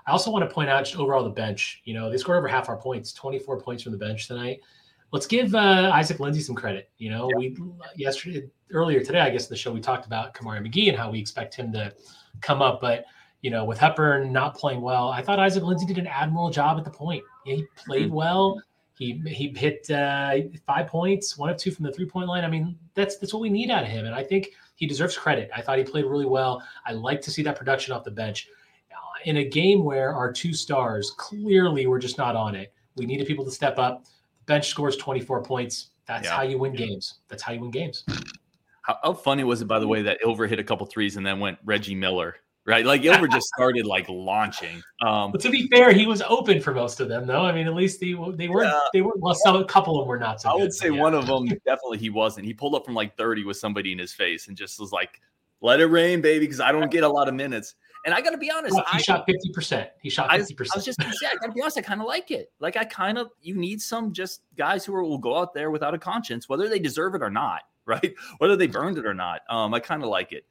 I 0.07 0.11
also 0.11 0.31
want 0.31 0.47
to 0.47 0.53
point 0.53 0.71
out 0.71 0.85
just 0.85 0.97
overall 0.97 1.23
the 1.23 1.29
bench. 1.29 1.81
You 1.85 1.93
know, 1.93 2.09
they 2.09 2.17
scored 2.17 2.39
over 2.39 2.47
half 2.47 2.67
our 2.67 2.77
points, 2.77 3.13
24 3.13 3.59
points 3.61 3.83
from 3.83 3.91
the 3.91 3.97
bench 3.99 4.27
tonight 4.27 4.61
let's 5.11 5.27
give 5.27 5.55
uh, 5.55 5.91
Isaac 5.93 6.19
Lindsey 6.19 6.41
some 6.41 6.55
credit. 6.55 6.89
You 6.97 7.09
know, 7.09 7.29
yeah. 7.31 7.37
we 7.37 7.57
yesterday 7.95 8.49
earlier 8.71 9.01
today, 9.03 9.21
I 9.21 9.29
guess 9.29 9.47
the 9.47 9.55
show 9.55 9.71
we 9.71 9.81
talked 9.81 10.05
about 10.05 10.33
Kamari 10.33 10.65
McGee 10.65 10.89
and 10.89 10.97
how 10.97 11.11
we 11.11 11.19
expect 11.19 11.55
him 11.55 11.71
to 11.73 11.93
come 12.41 12.61
up, 12.61 12.81
but 12.81 13.05
you 13.41 13.51
know, 13.51 13.63
with 13.63 13.77
Hepburn 13.77 14.31
not 14.31 14.55
playing 14.55 14.81
well, 14.81 15.09
I 15.09 15.21
thought 15.21 15.39
Isaac 15.39 15.63
Lindsey 15.63 15.85
did 15.85 15.99
an 15.99 16.07
admirable 16.07 16.49
job 16.49 16.79
at 16.79 16.83
the 16.83 16.89
point. 16.89 17.23
Yeah, 17.45 17.57
he 17.57 17.65
played 17.75 18.07
mm-hmm. 18.07 18.15
well. 18.15 18.61
He 18.97 19.21
he 19.27 19.49
hit 19.49 19.89
uh, 19.91 20.37
five 20.65 20.87
points, 20.87 21.37
one 21.37 21.49
of 21.49 21.57
two 21.57 21.69
from 21.69 21.85
the 21.85 21.91
three 21.91 22.05
point 22.05 22.27
line. 22.27 22.43
I 22.43 22.47
mean, 22.47 22.77
that's 22.95 23.17
that's 23.17 23.33
what 23.33 23.41
we 23.41 23.49
need 23.49 23.69
out 23.69 23.83
of 23.83 23.89
him, 23.89 24.05
and 24.05 24.15
I 24.15 24.23
think 24.23 24.49
he 24.75 24.87
deserves 24.87 25.17
credit. 25.17 25.49
I 25.55 25.61
thought 25.61 25.77
he 25.77 25.83
played 25.83 26.05
really 26.05 26.25
well. 26.25 26.63
I 26.85 26.93
like 26.93 27.21
to 27.21 27.31
see 27.31 27.43
that 27.43 27.55
production 27.57 27.93
off 27.93 28.03
the 28.03 28.11
bench. 28.11 28.47
In 29.25 29.37
a 29.37 29.45
game 29.45 29.83
where 29.83 30.13
our 30.13 30.31
two 30.31 30.53
stars 30.53 31.11
clearly 31.17 31.87
were 31.87 31.99
just 31.99 32.17
not 32.17 32.35
on 32.35 32.55
it, 32.55 32.73
we 32.95 33.05
needed 33.05 33.25
people 33.25 33.43
to 33.45 33.51
step 33.51 33.79
up 33.79 34.05
bench 34.45 34.67
scores 34.67 34.97
24 34.97 35.43
points. 35.43 35.89
That's 36.07 36.25
yeah. 36.25 36.35
how 36.35 36.43
you 36.43 36.57
win 36.57 36.73
games. 36.73 37.15
That's 37.27 37.41
how 37.41 37.53
you 37.53 37.61
win 37.61 37.71
games. 37.71 38.03
How, 38.81 38.97
how, 39.03 39.13
funny 39.13 39.43
was 39.43 39.61
it, 39.61 39.65
by 39.65 39.79
the 39.79 39.87
way, 39.87 40.03
that 40.03 40.19
Ilver 40.23 40.47
hit 40.47 40.59
a 40.59 40.63
couple 40.63 40.85
threes 40.85 41.17
and 41.17 41.25
then 41.25 41.39
went 41.39 41.57
Reggie 41.65 41.95
Miller, 41.95 42.35
right? 42.65 42.85
Like 42.85 43.01
Ilver 43.01 43.31
just 43.31 43.47
started 43.47 43.87
like 43.87 44.07
launching. 44.07 44.81
Um, 45.01 45.31
but 45.31 45.41
to 45.41 45.49
be 45.49 45.67
fair, 45.67 45.91
he 45.91 46.05
was 46.05 46.21
open 46.21 46.61
for 46.61 46.73
most 46.73 46.99
of 46.99 47.09
them, 47.09 47.25
though. 47.25 47.41
I 47.41 47.51
mean, 47.51 47.65
at 47.65 47.73
least 47.73 47.99
they 47.99 48.13
they 48.35 48.47
weren't 48.47 48.67
yeah, 48.67 48.79
they 48.93 49.01
weren't. 49.01 49.19
well, 49.19 49.33
some 49.33 49.55
a 49.55 49.65
couple 49.65 49.97
of 49.97 50.03
them 50.03 50.09
were 50.09 50.19
not. 50.19 50.41
So 50.41 50.49
I 50.49 50.53
good, 50.53 50.61
would 50.61 50.73
say 50.73 50.91
yeah. 50.91 51.01
one 51.01 51.15
of 51.15 51.25
them 51.25 51.47
definitely 51.65 51.97
he 51.97 52.11
wasn't. 52.11 52.45
He 52.45 52.53
pulled 52.53 52.75
up 52.75 52.85
from 52.85 52.93
like 52.93 53.17
30 53.17 53.45
with 53.45 53.57
somebody 53.57 53.91
in 53.91 53.97
his 53.97 54.13
face 54.13 54.47
and 54.47 54.55
just 54.55 54.79
was 54.79 54.91
like, 54.91 55.19
"Let 55.61 55.79
it 55.79 55.87
rain, 55.87 56.21
baby," 56.21 56.45
because 56.45 56.59
I 56.59 56.71
don't 56.71 56.91
get 56.91 57.03
a 57.03 57.09
lot 57.09 57.27
of 57.27 57.33
minutes. 57.33 57.73
And 58.05 58.13
I 58.13 58.21
got 58.21 58.29
to 58.29 58.37
be 58.37 58.51
honest, 58.51 58.75
he 58.75 58.81
I, 58.93 58.97
shot 58.99 59.25
fifty 59.25 59.51
percent. 59.51 59.89
He 59.99 60.11
shot 60.11 60.31
fifty 60.31 60.53
percent. 60.53 60.75
I 60.75 60.77
was 60.77 60.85
just 60.85 60.99
gonna 60.99 61.13
say, 61.13 61.25
I 61.25 61.35
got 61.41 61.47
to 61.47 61.51
be 61.51 61.61
honest, 61.61 61.77
I 61.79 61.81
kind 61.81 62.01
of 62.01 62.07
like 62.07 62.29
it. 62.29 62.51
Like 62.59 62.77
I 62.77 62.85
kind 62.85 63.17
of, 63.17 63.31
you 63.41 63.55
need 63.55 63.81
some 63.81 64.13
just 64.13 64.41
guys 64.55 64.85
who 64.85 64.93
are, 64.93 65.03
will 65.03 65.17
go 65.17 65.35
out 65.35 65.55
there 65.55 65.71
without 65.71 65.95
a 65.95 65.97
conscience, 65.97 66.47
whether 66.47 66.69
they 66.69 66.77
deserve 66.77 67.15
it 67.15 67.23
or 67.23 67.31
not, 67.31 67.63
right? 67.85 68.13
Whether 68.37 68.55
they 68.55 68.67
burned 68.67 68.99
it 68.99 69.05
or 69.07 69.15
not. 69.15 69.41
Um, 69.49 69.73
I 69.73 69.79
kind 69.79 70.03
of 70.03 70.09
like 70.09 70.31
it. 70.31 70.45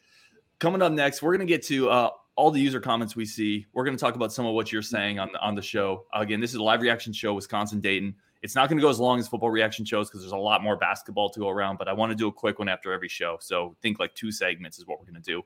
Coming 0.58 0.82
up 0.82 0.92
next, 0.92 1.22
we're 1.22 1.32
gonna 1.32 1.44
get 1.44 1.62
to 1.66 1.88
uh, 1.88 2.10
all 2.34 2.50
the 2.50 2.60
user 2.60 2.80
comments 2.80 3.14
we 3.14 3.24
see. 3.24 3.66
We're 3.72 3.84
gonna 3.84 3.98
talk 3.98 4.16
about 4.16 4.32
some 4.32 4.46
of 4.46 4.54
what 4.54 4.72
you're 4.72 4.82
saying 4.82 5.20
on 5.20 5.30
the 5.32 5.40
on 5.40 5.54
the 5.54 5.62
show. 5.62 6.06
Again, 6.12 6.40
this 6.40 6.50
is 6.50 6.56
a 6.56 6.62
live 6.62 6.82
reaction 6.82 7.12
show, 7.12 7.34
Wisconsin 7.34 7.80
Dayton. 7.80 8.16
It's 8.44 8.54
not 8.54 8.68
going 8.68 8.76
to 8.76 8.82
go 8.82 8.90
as 8.90 9.00
long 9.00 9.18
as 9.18 9.26
football 9.26 9.48
reaction 9.48 9.86
shows 9.86 10.10
because 10.10 10.20
there's 10.20 10.32
a 10.32 10.36
lot 10.36 10.62
more 10.62 10.76
basketball 10.76 11.30
to 11.30 11.40
go 11.40 11.48
around. 11.48 11.78
But 11.78 11.88
I 11.88 11.94
want 11.94 12.10
to 12.10 12.14
do 12.14 12.28
a 12.28 12.32
quick 12.32 12.58
one 12.58 12.68
after 12.68 12.92
every 12.92 13.08
show. 13.08 13.38
So 13.40 13.74
think 13.80 13.98
like 13.98 14.14
two 14.14 14.30
segments 14.30 14.78
is 14.78 14.86
what 14.86 14.98
we're 14.98 15.06
going 15.06 15.22
to 15.22 15.22
do. 15.22 15.42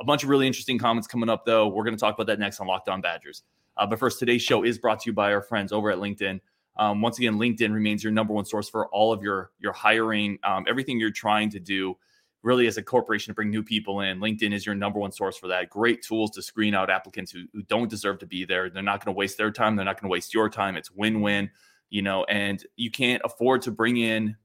A 0.00 0.04
bunch 0.04 0.22
of 0.22 0.28
really 0.28 0.46
interesting 0.46 0.78
comments 0.78 1.08
coming 1.08 1.28
up, 1.28 1.44
though. 1.44 1.68
We're 1.68 1.84
going 1.84 1.96
to 1.96 2.00
talk 2.00 2.14
about 2.14 2.26
that 2.28 2.38
next 2.38 2.60
on 2.60 2.66
Locked 2.66 2.88
On 2.88 3.00
Badgers. 3.00 3.42
Uh, 3.76 3.86
but 3.86 3.98
first, 3.98 4.18
today's 4.18 4.42
show 4.42 4.64
is 4.64 4.78
brought 4.78 5.00
to 5.00 5.10
you 5.10 5.12
by 5.12 5.32
our 5.32 5.42
friends 5.42 5.72
over 5.72 5.90
at 5.90 5.98
LinkedIn. 5.98 6.40
Um, 6.76 7.02
once 7.02 7.18
again, 7.18 7.34
LinkedIn 7.34 7.72
remains 7.72 8.04
your 8.04 8.12
number 8.12 8.32
one 8.32 8.44
source 8.44 8.68
for 8.68 8.86
all 8.88 9.12
of 9.12 9.22
your 9.22 9.50
your 9.58 9.72
hiring, 9.72 10.38
um, 10.44 10.64
everything 10.68 11.00
you're 11.00 11.10
trying 11.10 11.50
to 11.50 11.58
do. 11.58 11.96
Really, 12.42 12.68
as 12.68 12.76
a 12.76 12.82
corporation, 12.82 13.32
to 13.32 13.34
bring 13.34 13.50
new 13.50 13.64
people 13.64 14.00
in, 14.00 14.20
LinkedIn 14.20 14.54
is 14.54 14.64
your 14.64 14.76
number 14.76 15.00
one 15.00 15.10
source 15.10 15.36
for 15.36 15.48
that. 15.48 15.70
Great 15.70 16.02
tools 16.02 16.30
to 16.32 16.42
screen 16.42 16.72
out 16.72 16.88
applicants 16.88 17.32
who, 17.32 17.46
who 17.52 17.62
don't 17.62 17.90
deserve 17.90 18.20
to 18.20 18.26
be 18.26 18.44
there. 18.44 18.70
They're 18.70 18.82
not 18.82 19.04
going 19.04 19.12
to 19.12 19.18
waste 19.18 19.38
their 19.38 19.50
time. 19.50 19.74
They're 19.74 19.84
not 19.84 20.00
going 20.00 20.08
to 20.08 20.12
waste 20.12 20.32
your 20.32 20.48
time. 20.48 20.76
It's 20.76 20.92
win 20.92 21.20
win, 21.20 21.50
you 21.90 22.02
know. 22.02 22.22
And 22.24 22.64
you 22.76 22.92
can't 22.92 23.20
afford 23.24 23.62
to 23.62 23.72
bring 23.72 23.96
in 23.96 24.36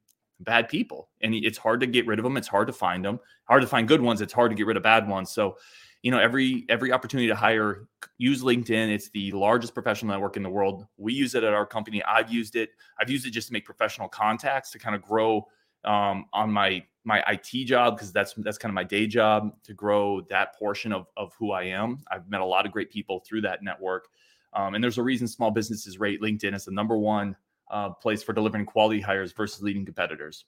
bad 0.43 0.69
people 0.69 1.09
and 1.21 1.33
it's 1.33 1.57
hard 1.57 1.79
to 1.79 1.87
get 1.87 2.05
rid 2.07 2.19
of 2.19 2.23
them 2.23 2.37
it's 2.37 2.47
hard 2.47 2.67
to 2.67 2.73
find 2.73 3.03
them 3.03 3.19
hard 3.45 3.61
to 3.61 3.67
find 3.67 3.87
good 3.87 4.01
ones 4.01 4.21
it's 4.21 4.33
hard 4.33 4.51
to 4.51 4.55
get 4.55 4.65
rid 4.65 4.77
of 4.77 4.83
bad 4.83 5.07
ones. 5.07 5.31
So 5.31 5.57
you 6.01 6.11
know 6.11 6.19
every 6.19 6.65
every 6.69 6.91
opportunity 6.91 7.27
to 7.27 7.35
hire 7.35 7.87
use 8.17 8.43
linkedin 8.43 8.93
it's 8.93 9.09
the 9.09 9.31
largest 9.31 9.73
professional 9.73 10.11
network 10.11 10.37
in 10.37 10.43
the 10.43 10.49
world. 10.49 10.85
We 10.97 11.13
use 11.13 11.33
it 11.35 11.43
at 11.43 11.53
our 11.53 11.65
company 11.65 12.03
i've 12.03 12.31
used 12.31 12.55
it. 12.55 12.69
I've 12.99 13.09
used 13.09 13.25
it 13.25 13.31
just 13.31 13.47
to 13.47 13.53
make 13.53 13.65
professional 13.65 14.07
contacts 14.07 14.71
to 14.71 14.79
kind 14.79 14.95
of 14.95 15.01
grow 15.01 15.47
um, 15.85 16.25
on 16.33 16.51
my 16.51 16.83
my 17.05 17.23
IT 17.27 17.65
job 17.65 17.95
because 17.95 18.11
that's 18.11 18.33
that's 18.37 18.57
kind 18.57 18.69
of 18.69 18.75
my 18.75 18.83
day 18.83 19.07
job 19.07 19.51
to 19.63 19.73
grow 19.73 20.21
that 20.29 20.55
portion 20.57 20.93
of 20.93 21.07
of 21.17 21.33
who 21.37 21.51
I 21.51 21.63
am. 21.63 22.03
I've 22.11 22.29
met 22.29 22.41
a 22.41 22.45
lot 22.45 22.65
of 22.65 22.71
great 22.71 22.91
people 22.91 23.23
through 23.27 23.41
that 23.41 23.63
network, 23.63 24.07
um, 24.53 24.75
and 24.75 24.83
there's 24.83 24.97
a 24.97 25.03
reason 25.03 25.27
small 25.27 25.51
businesses 25.51 25.99
rate 25.99 26.21
LinkedIn 26.21 26.53
as 26.53 26.65
the 26.65 26.71
number 26.71 26.97
one 26.97 27.35
uh, 27.69 27.89
place 27.89 28.23
for 28.23 28.33
delivering 28.33 28.65
quality 28.65 28.99
hires 28.99 29.31
versus 29.33 29.61
leading 29.61 29.85
competitors. 29.85 30.45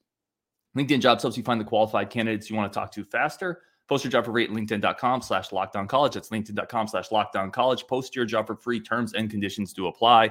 LinkedIn 0.78 1.00
Jobs 1.00 1.24
helps 1.24 1.38
you 1.38 1.44
find 1.44 1.60
the 1.60 1.66
qualified 1.66 2.10
candidates 2.10 2.50
you 2.50 2.56
want 2.56 2.72
to 2.72 2.78
talk 2.78 2.92
to 2.92 3.04
faster. 3.04 3.62
Post 3.88 4.04
your 4.04 4.12
job 4.12 4.26
for 4.26 4.32
free 4.32 4.46
at 4.46 4.50
linkedin.com 4.50 5.22
slash 5.22 5.50
lockdown 5.50 5.88
college. 5.88 6.14
That's 6.14 6.30
linkedin.com 6.30 6.88
slash 6.88 7.10
lockdown 7.10 7.54
college. 7.54 7.86
Post 7.88 8.16
your 8.16 8.26
job 8.26 8.48
for 8.48 8.56
free. 8.56 8.80
Terms 8.80 9.14
and 9.14 9.30
conditions 9.30 9.74
do 9.74 9.88
apply. 9.88 10.30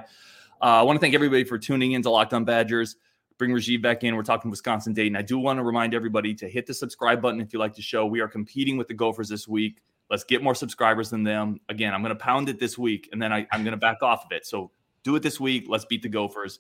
Uh, 0.61 0.81
I 0.81 0.83
want 0.83 0.97
to 0.97 1.01
thank 1.01 1.15
everybody 1.15 1.45
for 1.45 1.59
tuning 1.59 1.93
in 1.93 2.03
to 2.03 2.11
Locked 2.11 2.35
On 2.35 2.45
Badgers. 2.45 2.97
Bring 3.39 3.51
Rajiv 3.51 3.83
back 3.83 4.05
in. 4.05 4.17
We're 4.17 4.23
talking 4.23 4.51
Wisconsin 4.51 4.93
Dayton. 4.93 5.17
I 5.17 5.23
do 5.23 5.39
want 5.39 5.59
to 5.59 5.63
remind 5.63 5.95
everybody 5.95 6.35
to 6.35 6.49
hit 6.49 6.67
the 6.67 6.75
subscribe 6.75 7.21
button 7.21 7.41
if 7.41 7.53
you 7.53 7.59
like 7.59 7.75
the 7.75 7.83
show. 7.83 8.07
We 8.07 8.21
are 8.21 8.29
competing 8.29 8.77
with 8.77 8.89
the 8.89 8.95
Gophers 8.95 9.29
this 9.29 9.49
week. 9.49 9.83
Let's 10.11 10.25
get 10.25 10.43
more 10.43 10.55
subscribers 10.55 11.11
than 11.11 11.25
them. 11.25 11.61
Again, 11.69 11.95
I'm 11.95 12.03
going 12.03 12.17
to 12.17 12.23
pound 12.23 12.49
it 12.49 12.61
this 12.61 12.79
week 12.79 13.09
and 13.13 13.21
then 13.21 13.33
I, 13.33 13.47
am 13.51 13.65
going 13.65 13.73
to 13.73 13.77
back 13.77 14.03
off 14.03 14.25
of 14.25 14.33
it. 14.33 14.47
So 14.47 14.71
do 15.05 15.15
it 15.15 15.23
this 15.23 15.39
week. 15.39 15.67
Let's 15.69 15.85
beat 15.85 16.03
the 16.03 16.09
Gophers. 16.09 16.59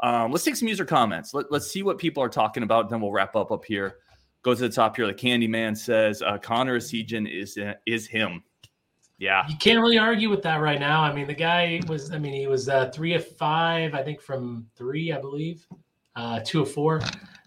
Um, 0.00 0.32
let's 0.32 0.44
take 0.44 0.56
some 0.56 0.68
user 0.68 0.84
comments. 0.84 1.34
Let, 1.34 1.52
us 1.52 1.70
see 1.70 1.82
what 1.82 1.98
people 1.98 2.22
are 2.22 2.28
talking 2.28 2.62
about. 2.62 2.88
Then 2.88 3.00
we'll 3.00 3.12
wrap 3.12 3.36
up 3.36 3.52
up 3.52 3.64
here. 3.64 3.98
Go 4.42 4.54
to 4.54 4.60
the 4.60 4.68
top 4.68 4.96
here. 4.96 5.06
The 5.06 5.14
Candyman 5.14 5.76
says 5.76 6.22
uh, 6.22 6.38
Connor 6.38 6.78
Essegian 6.78 7.30
is 7.30 7.56
is 7.86 8.06
him. 8.06 8.42
Yeah, 9.18 9.44
you 9.48 9.56
can't 9.56 9.80
really 9.80 9.98
argue 9.98 10.28
with 10.30 10.42
that 10.42 10.56
right 10.56 10.80
now. 10.80 11.02
I 11.02 11.14
mean, 11.14 11.28
the 11.28 11.34
guy 11.34 11.80
was. 11.86 12.10
I 12.10 12.18
mean, 12.18 12.32
he 12.32 12.48
was 12.48 12.68
uh, 12.68 12.90
three 12.92 13.14
of 13.14 13.24
five, 13.36 13.94
I 13.94 14.02
think, 14.02 14.20
from 14.20 14.66
three, 14.74 15.12
I 15.12 15.20
believe, 15.20 15.64
uh, 16.16 16.40
two 16.44 16.62
of 16.62 16.72
four. 16.72 17.00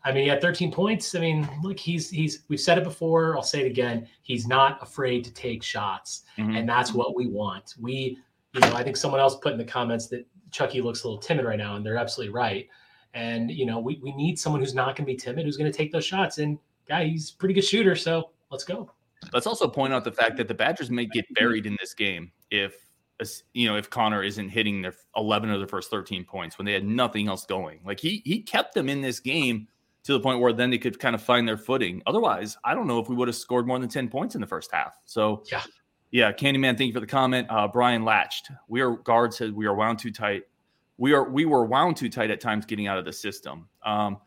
I 0.05 0.13
mean, 0.13 0.23
he 0.23 0.29
had 0.29 0.39
13 0.39 0.71
points. 0.71 1.15
I 1.15 1.19
mean, 1.19 1.49
look, 1.63 1.77
he's 1.77 2.09
he's. 2.09 2.43
We've 2.47 2.61
said 2.61 2.77
it 2.77 2.85
before. 2.85 3.35
I'll 3.35 3.43
say 3.43 3.59
it 3.59 3.65
again. 3.65 4.07
He's 4.21 4.47
not 4.47 4.81
afraid 4.81 5.25
to 5.25 5.33
take 5.33 5.63
shots, 5.63 6.23
mm-hmm. 6.37 6.55
and 6.55 6.69
that's 6.69 6.93
what 6.93 7.13
we 7.13 7.27
want. 7.27 7.73
We, 7.81 8.19
you 8.55 8.61
know, 8.61 8.73
I 8.73 8.83
think 8.83 8.97
someone 8.97 9.19
else 9.19 9.35
put 9.35 9.51
in 9.51 9.57
the 9.57 9.65
comments 9.65 10.07
that 10.07 10.25
Chucky 10.51 10.81
looks 10.81 11.03
a 11.03 11.07
little 11.07 11.21
timid 11.21 11.45
right 11.45 11.57
now, 11.57 11.75
and 11.75 11.85
they're 11.85 11.97
absolutely 11.97 12.33
right. 12.33 12.67
And 13.13 13.51
you 13.51 13.65
know, 13.65 13.79
we 13.79 13.99
we 14.01 14.13
need 14.15 14.39
someone 14.39 14.61
who's 14.61 14.73
not 14.73 14.95
going 14.95 15.05
to 15.05 15.11
be 15.11 15.15
timid, 15.15 15.45
who's 15.45 15.57
going 15.57 15.71
to 15.71 15.77
take 15.77 15.91
those 15.91 16.05
shots. 16.05 16.37
And 16.37 16.57
guy, 16.87 17.05
he's 17.05 17.31
a 17.31 17.35
pretty 17.35 17.53
good 17.53 17.65
shooter, 17.65 17.95
so 17.95 18.31
let's 18.49 18.63
go. 18.63 18.91
Let's 19.33 19.47
also 19.47 19.67
point 19.67 19.93
out 19.93 20.03
the 20.03 20.11
fact 20.11 20.37
that 20.37 20.47
the 20.47 20.53
Badgers 20.53 20.89
may 20.89 21.05
get 21.05 21.25
buried 21.33 21.65
in 21.65 21.77
this 21.79 21.93
game 21.93 22.31
if 22.51 22.91
you 23.53 23.67
know 23.67 23.77
if 23.77 23.89
Connor 23.89 24.23
isn't 24.23 24.49
hitting 24.49 24.81
their 24.81 24.93
11 25.15 25.49
of 25.49 25.59
their 25.59 25.67
first 25.67 25.89
13 25.89 26.25
points 26.25 26.57
when 26.57 26.65
they 26.65 26.73
had 26.73 26.85
nothing 26.85 27.27
else 27.27 27.45
going. 27.45 27.79
Like 27.85 27.99
he 27.99 28.21
he 28.25 28.41
kept 28.41 28.73
them 28.73 28.89
in 28.89 29.01
this 29.01 29.19
game 29.19 29.67
to 30.03 30.13
the 30.13 30.19
point 30.19 30.39
where 30.39 30.53
then 30.53 30.69
they 30.69 30.77
could 30.77 30.99
kind 30.99 31.15
of 31.15 31.21
find 31.21 31.47
their 31.47 31.57
footing. 31.57 32.01
Otherwise, 32.05 32.57
I 32.63 32.75
don't 32.75 32.85
know 32.87 32.99
if 32.99 33.09
we 33.09 33.15
would 33.15 33.27
have 33.27 33.35
scored 33.35 33.65
more 33.65 33.79
than 33.79 33.89
10 33.89 34.07
points 34.09 34.35
in 34.35 34.41
the 34.41 34.47
first 34.47 34.71
half. 34.71 34.99
So 35.05 35.43
yeah. 35.51 35.63
Yeah, 36.15 36.31
Candyman, 36.31 36.77
thank 36.77 36.87
you 36.87 36.93
for 36.93 37.01
the 37.01 37.07
comment. 37.07 37.45
Uh, 37.49 37.67
Brian 37.67 38.05
Latched. 38.05 38.49
We 38.69 38.79
are 38.79 38.95
Gard 38.95 39.33
said 39.33 39.53
we 39.53 39.65
are 39.65 39.75
wound 39.75 39.99
too 39.99 40.11
tight. 40.11 40.43
We 40.97 41.11
are 41.11 41.29
we 41.29 41.43
were 41.43 41.65
wound 41.65 41.97
too 41.97 42.07
tight 42.07 42.31
at 42.31 42.39
times 42.39 42.65
getting 42.65 42.87
out 42.87 42.97
of 42.97 43.03
the 43.03 43.11
system. 43.11 43.67
Um, 43.83 44.19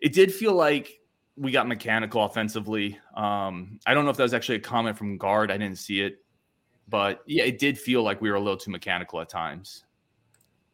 it 0.00 0.12
did 0.12 0.32
feel 0.32 0.54
like 0.54 1.00
we 1.34 1.50
got 1.50 1.66
mechanical 1.66 2.24
offensively. 2.24 2.96
Um, 3.16 3.80
I 3.86 3.92
don't 3.92 4.04
know 4.04 4.12
if 4.12 4.18
that 4.18 4.22
was 4.22 4.34
actually 4.34 4.58
a 4.58 4.60
comment 4.60 4.96
from 4.96 5.18
Gard. 5.18 5.50
I 5.50 5.58
didn't 5.58 5.78
see 5.78 6.00
it, 6.00 6.22
but 6.88 7.24
yeah, 7.26 7.42
it 7.42 7.58
did 7.58 7.76
feel 7.76 8.04
like 8.04 8.20
we 8.20 8.30
were 8.30 8.36
a 8.36 8.40
little 8.40 8.56
too 8.56 8.70
mechanical 8.70 9.20
at 9.20 9.28
times. 9.28 9.86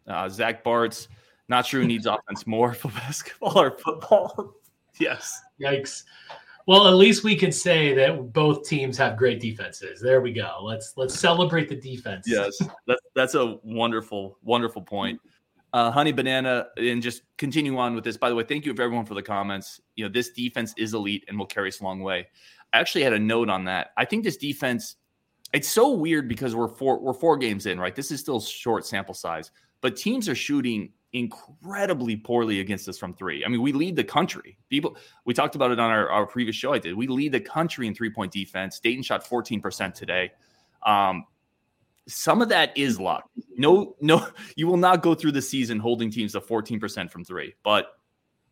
Uh, 0.07 0.29
Zach 0.29 0.63
Bart's 0.63 1.09
not 1.49 1.65
sure 1.65 1.81
who 1.81 1.87
needs 1.87 2.05
offense 2.07 2.47
more 2.47 2.75
for 2.75 2.89
basketball 2.89 3.59
or 3.59 3.71
football. 3.79 4.53
yes. 5.01 5.41
Yikes. 5.59 6.03
Well, 6.67 6.89
at 6.89 6.95
least 6.95 7.23
we 7.23 7.37
can 7.37 7.53
say 7.53 7.95
that 7.95 8.33
both 8.33 8.69
teams 8.69 8.99
have 8.99 9.17
great 9.17 9.41
defenses. 9.41 10.01
There 10.01 10.21
we 10.21 10.33
go. 10.33 10.59
Let's 10.63 10.95
let's 10.97 11.19
celebrate 11.19 11.69
the 11.69 11.77
defense. 11.77 12.27
Yes, 12.29 12.61
that's 12.87 13.01
that's 13.15 13.35
a 13.35 13.59
wonderful 13.63 14.39
wonderful 14.43 14.83
point 14.83 15.21
uh, 15.77 15.91
Honey 15.91 16.13
Banana, 16.13 16.69
and 16.79 17.03
just 17.03 17.23
continue 17.37 17.77
on 17.77 17.95
with 17.95 18.03
this. 18.03 18.17
By 18.17 18.31
the 18.31 18.35
way, 18.35 18.45
thank 18.45 18.65
you 18.65 18.75
for 18.75 18.81
everyone 18.81 19.05
for 19.05 19.13
the 19.13 19.23
comments. 19.23 19.79
You 19.95 20.07
know, 20.07 20.11
this 20.11 20.31
defense 20.31 20.73
is 20.79 20.95
elite 20.95 21.25
and 21.29 21.39
will 21.39 21.45
carry 21.45 21.69
us 21.69 21.81
a 21.81 21.85
long 21.85 22.01
way. 22.01 22.29
I 22.73 22.79
actually 22.79 23.05
had 23.05 23.13
a 23.13 23.19
note 23.19 23.51
on 23.51 23.65
that. 23.65 23.91
I 23.99 24.07
think 24.07 24.25
this 24.25 24.39
defense, 24.39 24.97
it's 25.53 25.69
so 25.69 25.91
weird 25.91 26.29
because 26.29 26.55
we're 26.55 26.69
four 26.69 26.99
we're 26.99 27.13
four 27.13 27.37
games 27.37 27.67
in, 27.67 27.79
right? 27.79 27.95
This 27.95 28.11
is 28.11 28.21
still 28.21 28.41
short 28.41 28.87
sample 28.87 29.13
size, 29.13 29.51
but 29.83 29.97
teams 29.97 30.31
are 30.31 30.35
shooting 30.35 30.93
incredibly 31.13 32.17
poorly 32.17 32.61
against 32.61 32.89
us 32.89 32.99
from 32.99 33.15
three. 33.15 33.45
I 33.45 33.49
mean, 33.49 33.63
we 33.63 33.73
lead 33.73 33.97
the 33.97 34.05
country. 34.05 34.59
People, 34.69 34.97
we 35.25 35.35
talked 35.35 35.55
about 35.55 35.71
it 35.71 35.81
on 35.81 35.91
our, 35.91 36.11
our 36.11 36.27
previous 36.27 36.57
show. 36.57 36.73
I 36.73 36.79
did. 36.79 36.95
We 36.95 37.07
lead 37.07 37.33
the 37.33 37.41
country 37.41 37.87
in 37.87 37.95
three 37.95 38.11
point 38.11 38.33
defense. 38.33 38.81
Dayton 38.81 39.03
shot 39.03 39.25
14% 39.25 39.95
today. 39.95 40.33
Um, 40.85 41.25
some 42.09 42.41
of 42.43 42.49
that 42.51 42.77
is 42.77 43.01
luck. 43.01 43.29
No, 43.57 43.97
no, 44.01 44.29
you 44.57 44.67
will 44.67 44.77
not 44.77 45.03
go 45.03 45.15
through 45.15 45.33
the 45.33 45.43
season 45.43 45.79
holding 45.79 46.11
teams 46.11 46.33
to 46.33 46.41
14% 46.41 47.11
from 47.11 47.25
three. 47.25 47.55
But 47.63 47.87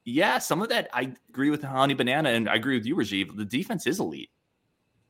yeah, 0.04 0.38
some 0.38 0.62
of 0.62 0.68
that 0.68 0.88
I 0.92 1.14
agree 1.28 1.50
with 1.50 1.62
Honey 1.62 1.94
Banana 1.94 2.30
and 2.30 2.48
I 2.48 2.54
agree 2.54 2.76
with 2.76 2.86
you, 2.86 2.96
Rajiv. 2.96 3.36
The 3.36 3.44
defense 3.44 3.86
is 3.86 4.00
elite. 4.00 4.30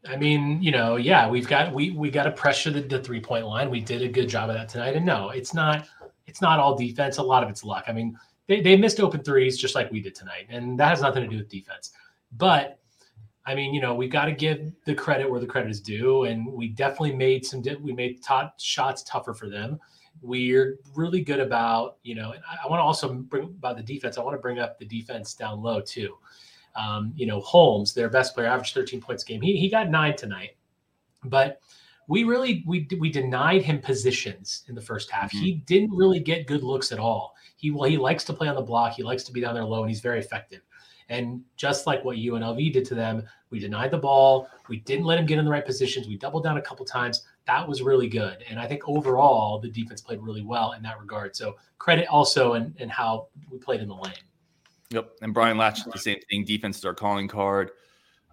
I 0.07 0.17
mean, 0.17 0.63
you 0.63 0.71
know, 0.71 0.97
yeah, 0.97 1.29
we've 1.29 1.49
got 1.49 1.73
we 1.73 1.91
we 1.91 2.11
got 2.11 2.25
to 2.25 2.31
pressure 2.31 2.71
the, 2.71 2.83
the 2.83 3.03
three 3.03 3.21
point 3.21 3.47
line. 3.47 3.71
We 3.71 3.81
did 3.81 4.03
a 4.03 4.09
good 4.09 4.29
job 4.29 4.51
of 4.51 4.57
that 4.57 4.69
tonight. 4.69 4.97
And 4.97 5.07
no, 5.07 5.31
it's 5.31 5.55
not 5.55 5.89
it's 6.35 6.43
not 6.43 6.59
all 6.59 6.75
defense. 6.75 7.19
A 7.19 7.23
lot 7.23 7.45
of 7.45 7.49
it's 7.49 7.63
luck. 7.63 7.85
I 7.87 7.93
mean, 7.93 8.19
they, 8.49 8.61
they 8.61 8.77
missed 8.77 8.99
open 8.99 9.23
threes 9.23 9.57
just 9.57 9.77
like 9.77 9.89
we 9.93 10.01
did 10.01 10.17
tonight, 10.17 10.49
and 10.49 10.77
that 10.81 10.89
has 10.89 11.01
nothing 11.01 11.23
to 11.23 11.29
do 11.29 11.37
with 11.37 11.49
defense. 11.49 11.93
But 12.33 12.81
I 13.47 13.55
mean, 13.55 13.73
you 13.73 13.81
know, 13.81 13.95
we've 13.95 14.11
got 14.11 14.25
to 14.25 14.33
give 14.33 14.73
the 14.85 14.97
credit 14.97 15.31
where 15.31 15.39
the 15.39 15.47
credit 15.47 15.71
is 15.71 15.81
due, 15.81 16.25
and 16.25 16.45
we 16.45 16.67
definitely 16.67 17.15
made 17.15 17.47
some. 17.47 17.63
We 17.81 17.93
made 17.93 18.21
top 18.21 18.59
shots 18.59 19.05
tougher 19.05 19.33
for 19.33 19.49
them. 19.49 19.79
We're 20.23 20.81
really 20.97 21.21
good 21.21 21.39
about, 21.39 21.99
you 22.03 22.17
know, 22.17 22.33
and 22.33 22.43
I, 22.51 22.65
I 22.65 22.69
want 22.69 22.81
to 22.81 22.85
also 22.85 23.15
bring 23.15 23.45
about 23.45 23.77
the 23.77 23.83
defense. 23.85 24.19
I 24.19 24.23
want 24.23 24.35
to 24.35 24.41
bring 24.41 24.59
up 24.59 24.77
the 24.77 24.87
defense 24.87 25.35
down 25.35 25.63
low 25.63 25.81
too. 25.81 26.17
Um, 26.75 27.13
you 27.15 27.27
know, 27.27 27.39
Holmes, 27.43 27.95
their 27.95 28.09
best 28.09 28.35
player, 28.35 28.49
averaged 28.49 28.75
13 28.75 29.01
points 29.01 29.23
a 29.23 29.27
game. 29.27 29.41
He 29.41 29.57
he 29.57 29.71
got 29.71 29.89
nine 29.89 30.17
tonight, 30.17 30.57
but 31.23 31.61
we 32.09 32.25
really 32.25 32.65
we 32.67 32.87
we 32.99 33.11
denied 33.11 33.63
him 33.63 33.81
positions 33.81 34.65
in 34.69 34.75
the 34.75 34.81
first 34.81 35.11
half. 35.11 35.33
Mm-hmm. 35.33 35.45
He 35.45 35.53
didn't 35.67 35.95
really 35.95 36.21
get 36.21 36.47
good 36.47 36.63
looks 36.63 36.93
at 36.93 36.99
all. 36.99 37.35
He 37.57 37.71
well, 37.71 37.89
he 37.89 37.97
likes 37.97 38.25
to 38.25 38.33
play 38.33 38.49
on 38.49 38.55
the 38.55 38.63
block. 38.63 38.93
He 38.95 39.03
likes 39.03 39.25
to 39.25 39.33
be 39.33 39.41
down 39.41 39.55
there 39.55 39.65
low, 39.65 39.83
and 39.83 39.91
he's 39.91 40.01
very 40.01 40.19
effective. 40.19 40.61
And 41.09 41.43
just 41.57 41.87
like 41.87 42.05
what 42.05 42.17
UNLV 42.17 42.73
did 42.73 42.85
to 42.87 42.95
them, 42.95 43.25
we 43.51 43.59
denied 43.59 43.91
the 43.91 43.99
ball. 43.99 44.49
We 44.69 44.79
didn't 44.79 45.05
let 45.05 45.19
him 45.19 45.27
get 45.27 45.39
in 45.39 45.45
the 45.45 45.51
right 45.51 45.65
positions. 45.65 46.09
We 46.09 46.17
doubled 46.17 46.45
down 46.45 46.57
a 46.57 46.63
couple 46.63 46.87
times. 46.87 47.25
That 47.47 47.69
was 47.69 47.83
really 47.83 48.09
good. 48.09 48.43
And 48.49 48.59
I 48.59 48.67
think 48.67 48.89
overall, 48.89 49.59
the 49.59 49.69
defense 49.69 50.01
played 50.01 50.23
really 50.23 50.43
well 50.43 50.73
in 50.73 50.83
that 50.83 50.99
regard. 50.99 51.37
So 51.37 51.57
credit 51.79 52.07
also 52.09 52.55
in, 52.55 52.75
in 52.79 52.89
how 52.89 53.29
we 53.51 53.59
played 53.59 53.81
in 53.81 53.89
the 53.89 53.95
lane. 53.95 54.15
Yep. 54.91 55.11
And 55.23 55.35
Brian 55.35 55.59
Latch, 55.59 55.85
the 55.85 55.99
same 55.99 56.21
thing. 56.31 56.45
Defense 56.45 56.79
is 56.79 56.85
our 56.85 56.95
calling 56.95 57.29
card. 57.29 57.73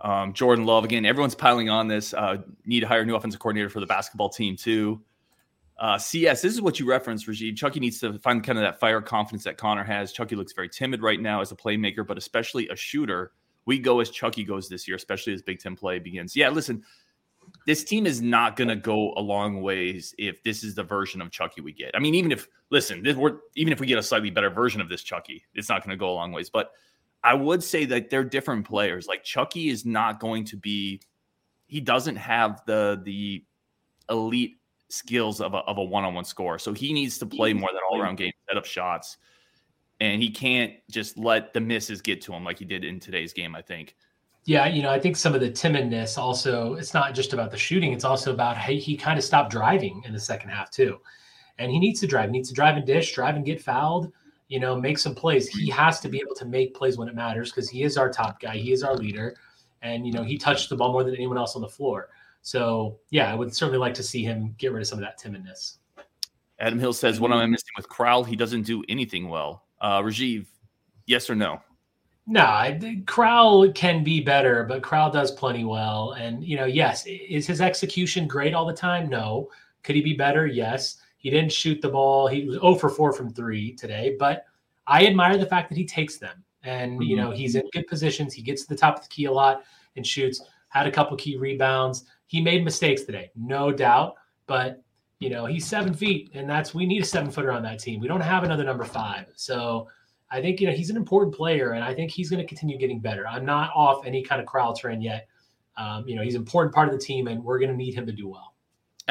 Um, 0.01 0.33
Jordan 0.33 0.65
Love, 0.65 0.83
again, 0.83 1.05
everyone's 1.05 1.35
piling 1.35 1.69
on 1.69 1.87
this. 1.87 2.13
Uh, 2.13 2.37
need 2.65 2.79
to 2.81 2.87
hire 2.87 3.01
a 3.01 3.05
new 3.05 3.15
offensive 3.15 3.39
coordinator 3.39 3.69
for 3.69 3.79
the 3.79 3.85
basketball 3.85 4.29
team, 4.29 4.55
too. 4.55 5.01
Uh, 5.77 5.97
CS, 5.97 6.41
this 6.41 6.53
is 6.53 6.61
what 6.61 6.79
you 6.79 6.87
referenced, 6.87 7.27
Rajiv. 7.27 7.55
Chucky 7.55 7.79
needs 7.79 7.99
to 7.99 8.17
find 8.19 8.43
kind 8.43 8.57
of 8.57 8.63
that 8.63 8.79
fire 8.79 9.01
confidence 9.01 9.43
that 9.43 9.57
Connor 9.57 9.83
has. 9.83 10.11
Chucky 10.11 10.35
looks 10.35 10.53
very 10.53 10.69
timid 10.69 11.01
right 11.01 11.19
now 11.19 11.41
as 11.41 11.51
a 11.51 11.55
playmaker, 11.55 12.05
but 12.05 12.17
especially 12.17 12.67
a 12.69 12.75
shooter. 12.75 13.31
We 13.65 13.79
go 13.79 13.99
as 13.99 14.09
Chucky 14.09 14.43
goes 14.43 14.69
this 14.69 14.87
year, 14.87 14.95
especially 14.95 15.33
as 15.33 15.41
Big 15.41 15.59
Ten 15.59 15.75
play 15.75 15.97
begins. 15.97 16.35
Yeah, 16.35 16.49
listen, 16.49 16.83
this 17.65 17.83
team 17.83 18.05
is 18.05 18.21
not 18.21 18.55
going 18.55 18.67
to 18.67 18.75
go 18.75 19.13
a 19.17 19.21
long 19.21 19.61
ways 19.61 20.13
if 20.17 20.43
this 20.43 20.63
is 20.63 20.75
the 20.75 20.83
version 20.83 21.21
of 21.21 21.31
Chucky 21.31 21.61
we 21.61 21.73
get. 21.73 21.91
I 21.95 21.99
mean, 21.99 22.15
even 22.15 22.31
if 22.31 22.47
listen, 22.69 23.03
this, 23.03 23.15
we're, 23.15 23.37
even 23.55 23.73
if 23.73 23.79
we 23.79 23.87
get 23.87 23.97
a 23.97 24.03
slightly 24.03 24.29
better 24.29 24.49
version 24.49 24.81
of 24.81 24.89
this 24.89 25.01
Chucky, 25.01 25.43
it's 25.53 25.69
not 25.69 25.83
going 25.83 25.91
to 25.91 25.99
go 25.99 26.11
a 26.11 26.13
long 26.13 26.31
ways. 26.31 26.49
But 26.49 26.71
I 27.23 27.33
would 27.33 27.63
say 27.63 27.85
that 27.85 28.09
they're 28.09 28.23
different 28.23 28.67
players. 28.67 29.07
Like 29.07 29.23
Chucky 29.23 29.69
is 29.69 29.85
not 29.85 30.19
going 30.19 30.45
to 30.45 30.57
be. 30.57 31.01
He 31.67 31.79
doesn't 31.79 32.15
have 32.15 32.61
the 32.65 33.01
the 33.03 33.45
elite 34.09 34.57
skills 34.89 35.39
of 35.39 35.53
a, 35.53 35.57
of 35.57 35.77
a 35.77 35.83
one-on-one 35.83 36.25
score. 36.25 36.59
So 36.59 36.73
he 36.73 36.93
needs 36.93 37.17
to 37.19 37.25
play 37.25 37.53
more 37.53 37.69
than 37.71 37.79
all-around 37.89 38.17
game, 38.17 38.33
set 38.49 38.57
up 38.57 38.65
shots, 38.65 39.17
and 39.99 40.21
he 40.21 40.29
can't 40.29 40.73
just 40.89 41.17
let 41.17 41.53
the 41.53 41.61
misses 41.61 42.01
get 42.01 42.21
to 42.23 42.33
him 42.33 42.43
like 42.43 42.59
he 42.59 42.65
did 42.65 42.83
in 42.83 42.99
today's 42.99 43.33
game. 43.33 43.55
I 43.55 43.61
think. 43.61 43.95
Yeah, 44.45 44.65
you 44.65 44.81
know, 44.81 44.89
I 44.89 44.99
think 44.99 45.15
some 45.17 45.35
of 45.35 45.41
the 45.41 45.51
timidness 45.51 46.17
also. 46.17 46.73
It's 46.73 46.95
not 46.95 47.13
just 47.13 47.33
about 47.33 47.51
the 47.51 47.57
shooting; 47.57 47.93
it's 47.93 48.05
also 48.05 48.33
about 48.33 48.57
hey, 48.57 48.77
he 48.77 48.97
kind 48.97 49.19
of 49.19 49.23
stopped 49.23 49.51
driving 49.51 50.01
in 50.05 50.13
the 50.13 50.19
second 50.19 50.49
half 50.49 50.71
too, 50.71 50.97
and 51.59 51.71
he 51.71 51.77
needs 51.79 51.99
to 51.99 52.07
drive. 52.07 52.29
He 52.29 52.33
needs 52.33 52.49
to 52.49 52.55
drive 52.55 52.77
and 52.77 52.85
dish, 52.85 53.13
drive 53.13 53.35
and 53.35 53.45
get 53.45 53.61
fouled. 53.61 54.11
You 54.51 54.59
know, 54.59 54.75
make 54.75 54.97
some 54.97 55.15
plays. 55.15 55.47
He 55.47 55.69
has 55.69 56.01
to 56.01 56.09
be 56.09 56.19
able 56.19 56.35
to 56.35 56.43
make 56.43 56.75
plays 56.75 56.97
when 56.97 57.07
it 57.07 57.15
matters 57.15 57.51
because 57.51 57.69
he 57.69 57.83
is 57.83 57.95
our 57.95 58.11
top 58.11 58.41
guy. 58.41 58.57
He 58.57 58.73
is 58.73 58.83
our 58.83 58.97
leader, 58.97 59.37
and 59.81 60.05
you 60.05 60.11
know, 60.11 60.23
he 60.23 60.37
touched 60.37 60.67
the 60.67 60.75
ball 60.75 60.91
more 60.91 61.05
than 61.05 61.15
anyone 61.15 61.37
else 61.37 61.55
on 61.55 61.61
the 61.61 61.69
floor. 61.69 62.09
So 62.41 62.99
yeah, 63.11 63.31
I 63.31 63.35
would 63.35 63.55
certainly 63.55 63.79
like 63.79 63.93
to 63.93 64.03
see 64.03 64.25
him 64.25 64.53
get 64.57 64.73
rid 64.73 64.81
of 64.81 64.87
some 64.87 64.99
of 64.99 65.05
that 65.05 65.17
timidness. 65.17 65.77
Adam 66.59 66.79
Hill 66.79 66.91
says, 66.91 67.21
"What 67.21 67.31
am 67.31 67.37
I 67.37 67.45
missing 67.45 67.69
with 67.77 67.87
Crowl? 67.87 68.25
He 68.25 68.35
doesn't 68.35 68.63
do 68.63 68.83
anything 68.89 69.29
well." 69.29 69.63
Uh, 69.79 70.01
Rajiv, 70.01 70.47
yes 71.05 71.29
or 71.29 71.35
no? 71.35 71.61
No, 72.27 72.41
I, 72.41 73.01
Crowl 73.07 73.71
can 73.71 74.03
be 74.03 74.19
better, 74.19 74.65
but 74.65 74.83
Crowl 74.83 75.11
does 75.11 75.31
plenty 75.31 75.63
well. 75.63 76.11
And 76.11 76.43
you 76.43 76.57
know, 76.57 76.65
yes, 76.65 77.05
is 77.07 77.47
his 77.47 77.61
execution 77.61 78.27
great 78.27 78.53
all 78.53 78.65
the 78.65 78.73
time? 78.73 79.07
No. 79.07 79.49
Could 79.83 79.95
he 79.95 80.01
be 80.01 80.13
better? 80.13 80.45
Yes. 80.45 80.97
He 81.21 81.29
didn't 81.29 81.51
shoot 81.51 81.81
the 81.81 81.89
ball. 81.89 82.27
He 82.27 82.45
was 82.45 82.55
0 82.55 82.75
for 82.75 82.89
4 82.89 83.13
from 83.13 83.31
three 83.31 83.73
today, 83.73 84.15
but 84.17 84.45
I 84.87 85.05
admire 85.05 85.37
the 85.37 85.45
fact 85.45 85.69
that 85.69 85.77
he 85.77 85.85
takes 85.85 86.17
them. 86.17 86.43
And 86.63 86.93
mm-hmm. 86.93 87.03
you 87.03 87.15
know, 87.15 87.29
he's 87.29 87.55
in 87.55 87.63
good 87.71 87.85
positions. 87.87 88.33
He 88.33 88.41
gets 88.41 88.63
to 88.63 88.69
the 88.69 88.75
top 88.75 88.97
of 88.97 89.03
the 89.03 89.09
key 89.09 89.25
a 89.25 89.31
lot 89.31 89.63
and 89.95 90.05
shoots. 90.05 90.41
Had 90.69 90.87
a 90.87 90.91
couple 90.91 91.15
key 91.17 91.37
rebounds. 91.37 92.05
He 92.25 92.41
made 92.41 92.63
mistakes 92.63 93.03
today, 93.03 93.29
no 93.35 93.71
doubt. 93.71 94.15
But 94.47 94.81
you 95.19 95.29
know, 95.29 95.45
he's 95.45 95.67
seven 95.67 95.93
feet, 95.93 96.31
and 96.33 96.49
that's 96.49 96.73
we 96.73 96.87
need 96.87 97.03
a 97.03 97.05
seven 97.05 97.29
footer 97.29 97.51
on 97.51 97.61
that 97.63 97.79
team. 97.79 97.99
We 97.99 98.07
don't 98.07 98.21
have 98.21 98.43
another 98.43 98.63
number 98.63 98.83
five. 98.83 99.27
So 99.35 99.87
I 100.31 100.41
think 100.41 100.59
you 100.59 100.67
know 100.67 100.73
he's 100.73 100.89
an 100.89 100.97
important 100.97 101.35
player, 101.35 101.73
and 101.73 101.83
I 101.83 101.93
think 101.93 102.09
he's 102.09 102.31
going 102.31 102.41
to 102.41 102.47
continue 102.47 102.79
getting 102.79 102.99
better. 102.99 103.27
I'm 103.27 103.45
not 103.45 103.71
off 103.75 104.05
any 104.05 104.23
kind 104.23 104.41
of 104.41 104.47
crowd 104.47 104.77
trend 104.77 105.03
yet. 105.03 105.27
Um, 105.77 106.07
you 106.07 106.15
know, 106.15 106.23
he's 106.23 106.35
an 106.35 106.41
important 106.41 106.73
part 106.73 106.87
of 106.87 106.93
the 106.93 106.99
team, 106.99 107.27
and 107.27 107.43
we're 107.43 107.59
going 107.59 107.69
to 107.69 107.77
need 107.77 107.93
him 107.93 108.07
to 108.07 108.11
do 108.11 108.27
well. 108.27 108.50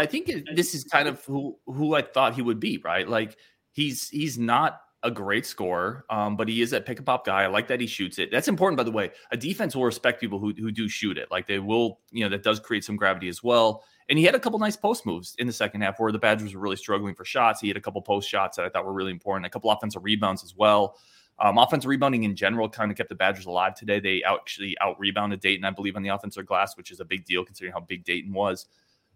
I 0.01 0.07
think 0.07 0.31
this 0.55 0.75
is 0.75 0.85
kind 0.85 1.09
of 1.09 1.25
who 1.25 1.59
who 1.67 1.95
I 1.95 2.03
thought 2.03 2.35
he 2.35 2.43
would 2.43 2.59
be, 2.59 2.79
right? 2.79 3.07
Like 3.09 3.37
he's 3.73 4.09
he's 4.09 4.39
not 4.39 4.81
a 5.03 5.11
great 5.11 5.47
scorer, 5.47 6.05
um, 6.11 6.37
but 6.37 6.49
he 6.49 6.61
is 6.63 6.73
a 6.73 6.81
pick 6.81 6.99
and 6.99 7.07
pop 7.07 7.25
guy. 7.25 7.43
I 7.43 7.47
like 7.47 7.69
that 7.69 7.81
he 7.81 7.87
shoots 7.87 8.19
it. 8.19 8.31
That's 8.31 8.49
important, 8.49 8.77
by 8.77 8.83
the 8.83 8.91
way. 8.91 9.11
A 9.31 9.37
defense 9.37 9.77
will 9.77 9.85
respect 9.85 10.21
people 10.21 10.39
who 10.39 10.55
who 10.59 10.71
do 10.73 10.89
shoot 10.89 11.19
it. 11.19 11.31
Like 11.31 11.47
they 11.47 11.59
will, 11.59 12.01
you 12.11 12.25
know, 12.25 12.31
that 12.31 12.43
does 12.43 12.61
create 12.61 12.85
some 12.85 12.97
gravity 12.97 13.29
as 13.29 13.43
well. 13.43 13.85
And 14.09 14.19
he 14.19 14.25
had 14.25 14.35
a 14.35 14.41
couple 14.41 14.59
nice 14.59 14.77
post 14.77 15.07
moves 15.07 15.37
in 15.39 15.47
the 15.47 15.53
second 15.53 15.83
half 15.83 16.01
where 16.01 16.11
the 16.11 16.19
Badgers 16.19 16.55
were 16.55 16.61
really 16.61 16.77
struggling 16.77 17.15
for 17.15 17.25
shots. 17.25 17.61
He 17.61 17.69
had 17.69 17.77
a 17.77 17.81
couple 17.81 18.03
post 18.03 18.29
shots 18.29 18.57
that 18.57 18.65
I 18.65 18.69
thought 18.71 18.85
were 18.87 18.93
really 18.93 19.13
important, 19.13 19.47
a 19.47 19.51
couple 19.51 19.71
offensive 19.71 20.03
rebounds 20.03 20.43
as 20.43 20.57
well. 20.57 20.97
Um, 21.39 21.57
offensive 21.59 21.89
rebounding 21.89 22.25
in 22.25 22.37
general 22.37 22.69
kind 22.69 22.91
of 22.91 22.97
kept 22.97 23.09
the 23.09 23.15
Badgers 23.15 23.47
alive 23.47 23.75
today. 23.75 24.01
They 24.01 24.23
actually 24.23 24.77
out 24.81 24.99
rebounded 24.99 25.41
Dayton, 25.41 25.65
I 25.65 25.71
believe, 25.71 25.97
on 25.97 26.03
the 26.03 26.11
offensive 26.11 26.45
glass, 26.45 26.77
which 26.77 26.91
is 26.91 27.01
a 27.01 27.05
big 27.05 27.25
deal 27.25 27.45
considering 27.45 27.73
how 27.73 27.81
big 27.81 28.05
Dayton 28.05 28.33
was. 28.33 28.67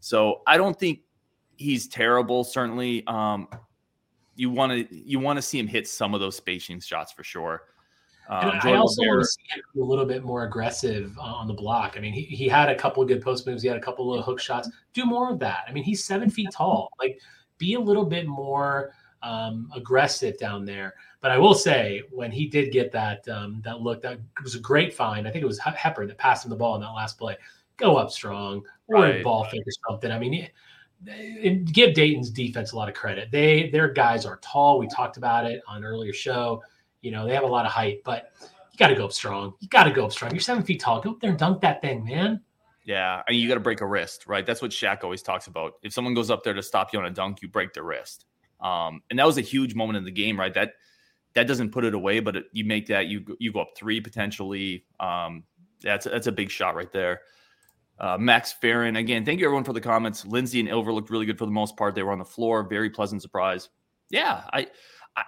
So 0.05 0.43
I 0.47 0.59
don't 0.59 0.79
think 0.79 1.01
he's 1.57 1.89
terrible. 1.89 2.45
Certainly, 2.45 3.07
um, 3.07 3.49
you 4.37 4.51
want 4.51 4.91
to 4.91 4.95
you 4.95 5.19
want 5.19 5.39
to 5.39 5.43
see 5.43 5.59
him 5.59 5.67
hit 5.67 5.89
some 5.89 6.13
of 6.13 6.21
those 6.21 6.37
spacing 6.37 6.81
shots 6.81 7.11
for 7.11 7.25
sure. 7.25 7.63
Um, 8.29 8.53
I 8.63 8.75
also 8.75 9.01
want 9.03 9.23
to 9.23 9.27
see 9.27 9.43
him 9.55 9.83
a 9.83 9.85
little 9.85 10.05
bit 10.05 10.23
more 10.23 10.45
aggressive 10.45 11.17
on 11.19 11.49
the 11.49 11.55
block. 11.55 11.95
I 11.97 12.01
mean, 12.01 12.13
he, 12.13 12.21
he 12.23 12.49
had 12.49 12.69
a 12.69 12.75
couple 12.75 13.03
of 13.03 13.09
good 13.09 13.23
post 13.23 13.47
moves. 13.47 13.63
He 13.63 13.69
had 13.69 13.79
a 13.79 13.81
couple 13.81 14.13
of 14.13 14.27
hook 14.27 14.41
shots. 14.41 14.69
Do 14.93 15.07
more 15.07 15.33
of 15.33 15.39
that. 15.39 15.65
I 15.67 15.73
mean, 15.73 15.85
he's 15.85 16.05
seven 16.05 16.29
feet 16.29 16.51
tall. 16.53 16.91
Like, 16.99 17.19
be 17.57 17.73
a 17.73 17.81
little 17.81 18.05
bit 18.05 18.27
more 18.27 18.93
um, 19.23 19.71
aggressive 19.75 20.39
down 20.39 20.67
there. 20.67 20.95
But 21.23 21.31
I 21.31 21.39
will 21.39 21.55
say, 21.55 22.03
when 22.11 22.31
he 22.31 22.47
did 22.47 22.73
get 22.73 22.93
that 22.93 23.27
um, 23.29 23.63
that 23.65 23.81
look, 23.81 24.03
that 24.03 24.19
was 24.43 24.55
a 24.55 24.61
great 24.61 24.93
find. 24.93 25.27
I 25.27 25.31
think 25.31 25.43
it 25.43 25.47
was 25.47 25.59
Hepper 25.61 26.07
that 26.07 26.19
passed 26.19 26.45
him 26.45 26.51
the 26.51 26.57
ball 26.57 26.75
in 26.75 26.83
that 26.83 26.91
last 26.91 27.17
play. 27.17 27.39
Go 27.79 27.97
up 27.97 28.11
strong, 28.11 28.63
or 28.89 29.03
right. 29.03 29.21
a 29.21 29.23
ball 29.23 29.45
fake 29.45 29.63
or 29.67 29.91
something. 29.91 30.11
I 30.11 30.19
mean, 30.19 30.49
give 31.73 31.95
Dayton's 31.95 32.31
defense 32.31 32.73
a 32.73 32.77
lot 32.77 32.89
of 32.89 32.95
credit. 32.95 33.31
They 33.31 33.71
their 33.71 33.89
guys 33.89 34.25
are 34.25 34.39
tall. 34.39 34.79
We 34.79 34.89
talked 34.89 35.17
about 35.17 35.47
it 35.47 35.63
on 35.67 35.85
earlier 35.85 36.13
show. 36.13 36.63
You 37.03 37.11
know, 37.11 37.27
they 37.27 37.35
have 37.35 37.45
a 37.45 37.49
lot 37.49 37.67
of 37.67 37.73
height, 37.73 38.01
but 38.05 38.33
you 38.41 38.79
got 38.79 38.89
to 38.89 38.95
go 38.95 39.05
up 39.05 39.13
strong. 39.13 39.55
You 39.61 39.69
got 39.69 39.85
to 39.85 39.91
go 39.91 40.07
up 40.07 40.13
strong. 40.13 40.33
You're 40.33 40.41
seven 40.41 40.63
feet 40.63 40.81
tall. 40.81 41.01
Go 41.01 41.11
up 41.13 41.21
there 41.21 41.31
and 41.31 41.39
dunk 41.39 41.61
that 41.61 41.83
thing, 41.83 42.05
man. 42.05 42.41
Yeah, 42.85 43.23
I 43.27 43.31
mean, 43.31 43.41
you 43.41 43.49
got 43.49 43.55
to 43.55 43.61
break 43.61 43.81
a 43.81 43.87
wrist, 43.87 44.27
right? 44.27 44.45
That's 44.45 44.61
what 44.61 44.71
Shaq 44.71 45.05
always 45.05 45.23
talks 45.23 45.47
about. 45.47 45.75
If 45.83 45.93
someone 45.93 46.13
goes 46.13 46.31
up 46.31 46.43
there 46.43 46.53
to 46.53 46.63
stop 46.63 46.93
you 46.93 46.99
on 46.99 47.07
a 47.07 47.11
dunk, 47.11 47.41
you 47.41 47.49
break 47.49 47.73
their 47.73 47.83
wrist. 47.83 48.27
Um, 48.61 49.03
and 49.09 49.19
that 49.19 49.27
was 49.27 49.39
a 49.39 49.43
huge 49.43 49.75
moment 49.75 49.97
in 49.97 50.05
the 50.05 50.11
game, 50.11 50.39
right? 50.39 50.53
That 50.53 50.73
that 51.35 51.47
doesn't 51.47 51.71
put 51.71 51.85
it 51.85 51.95
away, 51.95 52.21
but 52.21 52.37
it, 52.37 52.45
you 52.53 52.65
make 52.65 52.87
that 52.89 53.07
you 53.07 53.25
you 53.39 53.53
go 53.53 53.61
up 53.61 53.71
three 53.77 54.01
potentially. 54.01 54.85
Um, 55.01 55.45
that's 55.83 56.05
that's 56.05 56.27
a 56.27 56.33
big 56.33 56.51
shot 56.51 56.75
right 56.75 56.93
there. 56.93 57.21
Uh, 57.99 58.19
Max 58.19 58.53
Farron, 58.53 58.97
again, 58.97 59.25
thank 59.25 59.39
you 59.39 59.47
everyone 59.47 59.65
for 59.65 59.73
the 59.73 59.81
comments. 59.81 60.27
Lindsey 60.27 60.61
and 60.61 60.69
Ilver 60.69 60.93
looked 60.93 61.11
really 61.11 61.27
good 61.27 61.39
for 61.39 61.47
the 61.47 61.53
most 61.53 61.77
part. 61.77 61.95
They 61.95 62.03
were 62.03 62.13
on 62.13 62.19
the 62.19 62.25
floor, 62.25 62.63
very 62.65 62.91
pleasant 62.91 63.23
surprise. 63.23 63.69
Yeah, 64.11 64.43
I, 64.53 64.67
I 65.17 65.23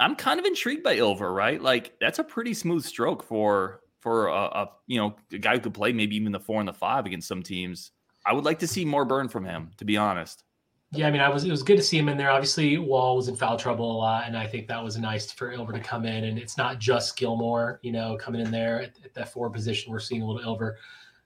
I'm 0.00 0.14
kind 0.14 0.38
of 0.38 0.46
intrigued 0.46 0.82
by 0.82 0.96
Ilver, 0.96 1.34
right? 1.34 1.60
Like 1.60 1.94
that's 2.00 2.18
a 2.18 2.24
pretty 2.24 2.54
smooth 2.54 2.84
stroke 2.84 3.22
for 3.22 3.80
for 4.00 4.26
a, 4.28 4.32
a, 4.32 4.70
you 4.86 4.98
know 4.98 5.16
a 5.32 5.38
guy 5.38 5.54
who 5.54 5.60
could 5.60 5.74
play 5.74 5.92
maybe 5.92 6.14
even 6.16 6.30
the 6.30 6.40
four 6.40 6.60
and 6.60 6.68
the 6.68 6.74
five 6.74 7.06
against 7.06 7.26
some 7.26 7.42
teams. 7.42 7.92
I 8.26 8.32
would 8.32 8.44
like 8.44 8.58
to 8.60 8.66
see 8.66 8.84
more 8.84 9.04
burn 9.04 9.28
from 9.28 9.44
him, 9.44 9.70
to 9.78 9.84
be 9.84 9.96
honest. 9.96 10.44
Yeah, 10.92 11.08
I 11.08 11.10
mean, 11.10 11.20
I 11.20 11.28
was 11.28 11.44
it 11.44 11.50
was 11.50 11.62
good 11.62 11.76
to 11.76 11.82
see 11.82 11.98
him 11.98 12.08
in 12.08 12.16
there. 12.16 12.30
Obviously, 12.30 12.78
Wahl 12.78 13.16
was 13.16 13.28
in 13.28 13.36
foul 13.36 13.56
trouble 13.56 13.90
a 13.90 13.98
lot, 13.98 14.24
and 14.26 14.36
I 14.36 14.46
think 14.46 14.68
that 14.68 14.82
was 14.82 14.96
nice 14.96 15.32
for 15.32 15.52
Ilver 15.52 15.72
to 15.72 15.80
come 15.80 16.04
in. 16.04 16.24
And 16.24 16.38
it's 16.38 16.56
not 16.56 16.78
just 16.78 17.16
Gilmore, 17.16 17.80
you 17.82 17.90
know, 17.90 18.16
coming 18.16 18.40
in 18.40 18.50
there 18.50 18.82
at, 18.82 18.92
at 19.04 19.14
that 19.14 19.32
four 19.32 19.50
position. 19.50 19.90
We're 19.90 19.98
seeing 20.00 20.22
a 20.22 20.26
little 20.26 20.42
Ilver 20.42 20.74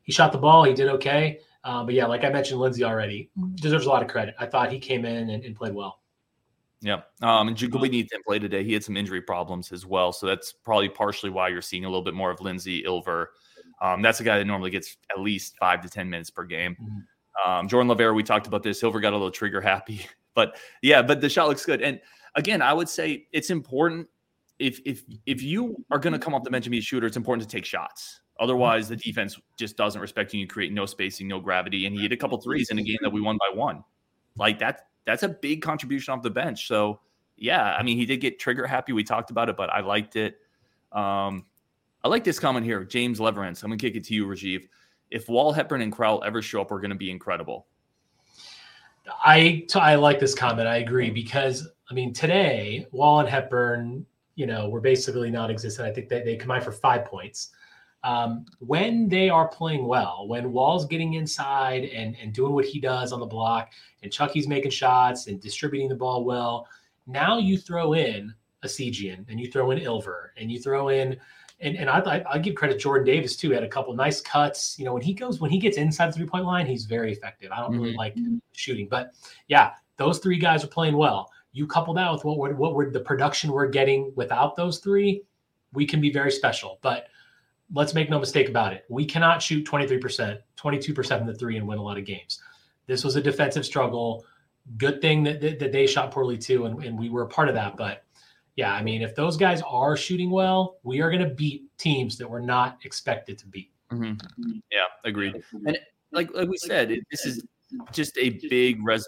he 0.08 0.12
shot 0.12 0.32
the 0.32 0.38
ball. 0.38 0.64
He 0.64 0.72
did 0.72 0.88
okay. 0.88 1.38
Uh, 1.64 1.84
but 1.84 1.92
yeah, 1.92 2.06
like 2.06 2.24
I 2.24 2.30
mentioned, 2.30 2.58
Lindsey 2.58 2.82
already 2.82 3.30
deserves 3.56 3.84
a 3.84 3.90
lot 3.90 4.02
of 4.02 4.08
credit. 4.08 4.34
I 4.38 4.46
thought 4.46 4.72
he 4.72 4.78
came 4.78 5.04
in 5.04 5.28
and, 5.28 5.44
and 5.44 5.54
played 5.54 5.74
well. 5.74 6.00
Yeah. 6.80 7.02
Um, 7.20 7.48
and 7.48 7.56
Jahcobi 7.56 7.90
didn't 7.90 8.24
play 8.24 8.38
today. 8.38 8.64
He 8.64 8.72
had 8.72 8.82
some 8.82 8.96
injury 8.96 9.20
problems 9.20 9.70
as 9.70 9.84
well. 9.84 10.14
So 10.14 10.26
that's 10.26 10.50
probably 10.50 10.88
partially 10.88 11.28
why 11.28 11.48
you're 11.48 11.60
seeing 11.60 11.84
a 11.84 11.88
little 11.88 12.02
bit 12.02 12.14
more 12.14 12.30
of 12.30 12.40
Lindsey 12.40 12.84
Ilver. 12.84 13.26
Um, 13.82 14.00
that's 14.00 14.20
a 14.20 14.24
guy 14.24 14.38
that 14.38 14.46
normally 14.46 14.70
gets 14.70 14.96
at 15.14 15.20
least 15.20 15.56
five 15.60 15.82
to 15.82 15.90
10 15.90 16.08
minutes 16.08 16.30
per 16.30 16.44
game. 16.44 16.74
Mm-hmm. 16.80 17.50
Um, 17.50 17.68
Jordan 17.68 17.94
Lavera, 17.94 18.14
we 18.14 18.22
talked 18.22 18.46
about 18.46 18.62
this. 18.62 18.80
Ilver 18.82 19.02
got 19.02 19.12
a 19.12 19.16
little 19.16 19.30
trigger 19.30 19.60
happy. 19.60 20.06
But 20.34 20.56
yeah, 20.82 21.02
but 21.02 21.20
the 21.20 21.28
shot 21.28 21.48
looks 21.48 21.66
good. 21.66 21.82
And 21.82 22.00
again, 22.36 22.62
I 22.62 22.72
would 22.72 22.88
say 22.88 23.26
it's 23.32 23.50
important 23.50 24.06
if 24.60 24.80
if 24.84 25.02
if 25.26 25.42
you 25.42 25.84
are 25.90 25.98
going 25.98 26.12
to 26.12 26.18
come 26.20 26.32
off 26.32 26.44
the 26.44 26.50
bench 26.50 26.64
and 26.64 26.70
be 26.70 26.78
a 26.78 26.80
shooter, 26.80 27.08
it's 27.08 27.16
important 27.16 27.48
to 27.48 27.56
take 27.56 27.64
shots. 27.64 28.20
Otherwise, 28.38 28.88
the 28.88 28.96
defense 28.96 29.38
just 29.56 29.76
doesn't 29.76 30.00
respect 30.00 30.32
you. 30.32 30.40
You 30.40 30.46
create 30.46 30.72
no 30.72 30.86
spacing, 30.86 31.26
no 31.26 31.40
gravity, 31.40 31.86
and 31.86 31.94
he 31.94 32.02
hit 32.02 32.12
a 32.12 32.16
couple 32.16 32.40
threes 32.40 32.70
in 32.70 32.78
a 32.78 32.82
game 32.82 32.98
that 33.02 33.10
we 33.10 33.20
won 33.20 33.36
by 33.36 33.56
one. 33.56 33.82
Like 34.36 34.60
that, 34.60 34.86
that's 35.04 35.24
a 35.24 35.28
big 35.28 35.60
contribution 35.60 36.14
off 36.14 36.22
the 36.22 36.30
bench. 36.30 36.68
So, 36.68 37.00
yeah, 37.36 37.74
I 37.74 37.82
mean, 37.82 37.96
he 37.96 38.06
did 38.06 38.18
get 38.20 38.38
trigger 38.38 38.66
happy. 38.66 38.92
We 38.92 39.02
talked 39.02 39.30
about 39.30 39.48
it, 39.48 39.56
but 39.56 39.70
I 39.70 39.80
liked 39.80 40.14
it. 40.14 40.38
Um, 40.92 41.46
I 42.04 42.08
like 42.08 42.22
this 42.22 42.38
comment 42.38 42.64
here, 42.64 42.84
James 42.84 43.18
Leverance. 43.18 43.64
I'm 43.64 43.70
gonna 43.70 43.78
kick 43.78 43.96
it 43.96 44.04
to 44.04 44.14
you, 44.14 44.26
Rajiv. 44.26 44.68
If 45.10 45.28
Wahl, 45.28 45.52
Hepburn, 45.52 45.80
and 45.80 45.92
Crowl 45.92 46.22
ever 46.24 46.40
show 46.40 46.60
up, 46.60 46.70
we're 46.70 46.80
gonna 46.80 46.94
be 46.94 47.10
incredible. 47.10 47.66
I 49.24 49.66
I 49.74 49.96
like 49.96 50.20
this 50.20 50.34
comment. 50.34 50.68
I 50.68 50.76
agree 50.76 51.10
because 51.10 51.68
I 51.90 51.94
mean 51.94 52.12
today 52.12 52.86
Wahl 52.92 53.20
and 53.20 53.28
Hepburn, 53.28 54.06
you 54.36 54.46
know, 54.46 54.68
were 54.68 54.80
basically 54.80 55.30
non-existent. 55.30 55.88
I 55.88 55.92
think 55.92 56.08
they 56.08 56.22
they 56.22 56.36
combined 56.36 56.62
for 56.62 56.72
five 56.72 57.04
points 57.04 57.50
um, 58.04 58.46
when 58.60 59.08
they 59.08 59.28
are 59.28 59.48
playing 59.48 59.86
well, 59.86 60.26
when 60.28 60.52
Wahl's 60.52 60.86
getting 60.86 61.14
inside 61.14 61.84
and, 61.84 62.16
and 62.20 62.32
doing 62.32 62.52
what 62.52 62.64
he 62.64 62.80
does 62.80 63.12
on 63.12 63.20
the 63.20 63.26
block, 63.26 63.72
and 64.02 64.12
Chucky's 64.12 64.46
making 64.46 64.70
shots 64.70 65.26
and 65.26 65.40
distributing 65.40 65.88
the 65.88 65.96
ball 65.96 66.24
well, 66.24 66.68
now 67.06 67.38
you 67.38 67.58
throw 67.58 67.94
in 67.94 68.32
a 68.62 68.66
Essegian 68.66 69.24
and 69.28 69.40
you 69.40 69.50
throw 69.50 69.70
in 69.70 69.78
Ilver 69.78 70.28
and 70.36 70.50
you 70.50 70.60
throw 70.60 70.88
in 70.88 71.18
and, 71.60 71.76
and 71.76 71.90
I, 71.90 72.24
I 72.30 72.38
give 72.38 72.54
credit 72.54 72.78
Jordan 72.78 73.04
Davis 73.04 73.34
too. 73.34 73.48
He 73.48 73.54
had 73.54 73.64
a 73.64 73.68
couple 73.68 73.92
nice 73.94 74.20
cuts. 74.20 74.78
You 74.78 74.84
know, 74.84 74.92
when 74.92 75.02
he 75.02 75.12
goes 75.12 75.40
when 75.40 75.50
he 75.50 75.58
gets 75.58 75.76
inside 75.76 76.08
the 76.08 76.12
three 76.12 76.26
point 76.26 76.44
line, 76.44 76.66
he's 76.66 76.84
very 76.84 77.12
effective. 77.12 77.50
I 77.50 77.58
don't 77.58 77.72
mm-hmm. 77.72 77.80
really 77.80 77.94
like 77.94 78.16
shooting, 78.52 78.86
but 78.88 79.12
yeah, 79.48 79.72
those 79.96 80.20
three 80.20 80.38
guys 80.38 80.62
are 80.62 80.68
playing 80.68 80.96
well. 80.96 81.30
You 81.52 81.66
couple 81.66 81.94
that 81.94 82.12
with 82.12 82.24
what 82.24 82.38
we're, 82.38 82.54
what 82.54 82.74
we're 82.74 82.90
the 82.90 83.00
production 83.00 83.50
we're 83.50 83.68
getting 83.68 84.12
without 84.14 84.54
those 84.54 84.78
three, 84.78 85.22
we 85.72 85.84
can 85.84 86.00
be 86.00 86.12
very 86.12 86.30
special. 86.30 86.78
But 86.80 87.08
let's 87.72 87.94
make 87.94 88.10
no 88.10 88.18
mistake 88.18 88.48
about 88.48 88.72
it. 88.72 88.84
We 88.88 89.04
cannot 89.04 89.42
shoot 89.42 89.66
23%, 89.66 90.38
22% 90.56 91.18
from 91.18 91.26
the 91.26 91.34
three 91.34 91.56
and 91.56 91.66
win 91.66 91.78
a 91.78 91.82
lot 91.82 91.98
of 91.98 92.04
games. 92.04 92.40
This 92.86 93.04
was 93.04 93.16
a 93.16 93.20
defensive 93.20 93.64
struggle. 93.64 94.24
Good 94.76 95.00
thing 95.00 95.22
that, 95.24 95.40
that, 95.40 95.58
that 95.58 95.72
they 95.72 95.86
shot 95.86 96.10
poorly 96.10 96.38
too, 96.38 96.66
and, 96.66 96.82
and 96.82 96.98
we 96.98 97.10
were 97.10 97.22
a 97.22 97.28
part 97.28 97.48
of 97.48 97.54
that. 97.54 97.76
But 97.76 98.04
yeah, 98.56 98.72
I 98.72 98.82
mean, 98.82 99.02
if 99.02 99.14
those 99.14 99.36
guys 99.36 99.62
are 99.62 99.96
shooting 99.96 100.30
well, 100.30 100.78
we 100.82 101.00
are 101.00 101.10
going 101.10 101.22
to 101.22 101.34
beat 101.34 101.64
teams 101.78 102.18
that 102.18 102.28
we're 102.28 102.40
not 102.40 102.78
expected 102.84 103.38
to 103.38 103.46
beat. 103.46 103.70
Mm-hmm. 103.92 104.58
Yeah, 104.70 104.86
agreed. 105.04 105.42
And 105.66 105.78
like 106.12 106.34
like 106.34 106.48
we 106.48 106.56
said, 106.58 106.90
it, 106.90 107.04
this 107.10 107.24
is 107.24 107.46
just 107.92 108.16
a 108.18 108.30
big 108.48 108.84
res. 108.84 109.06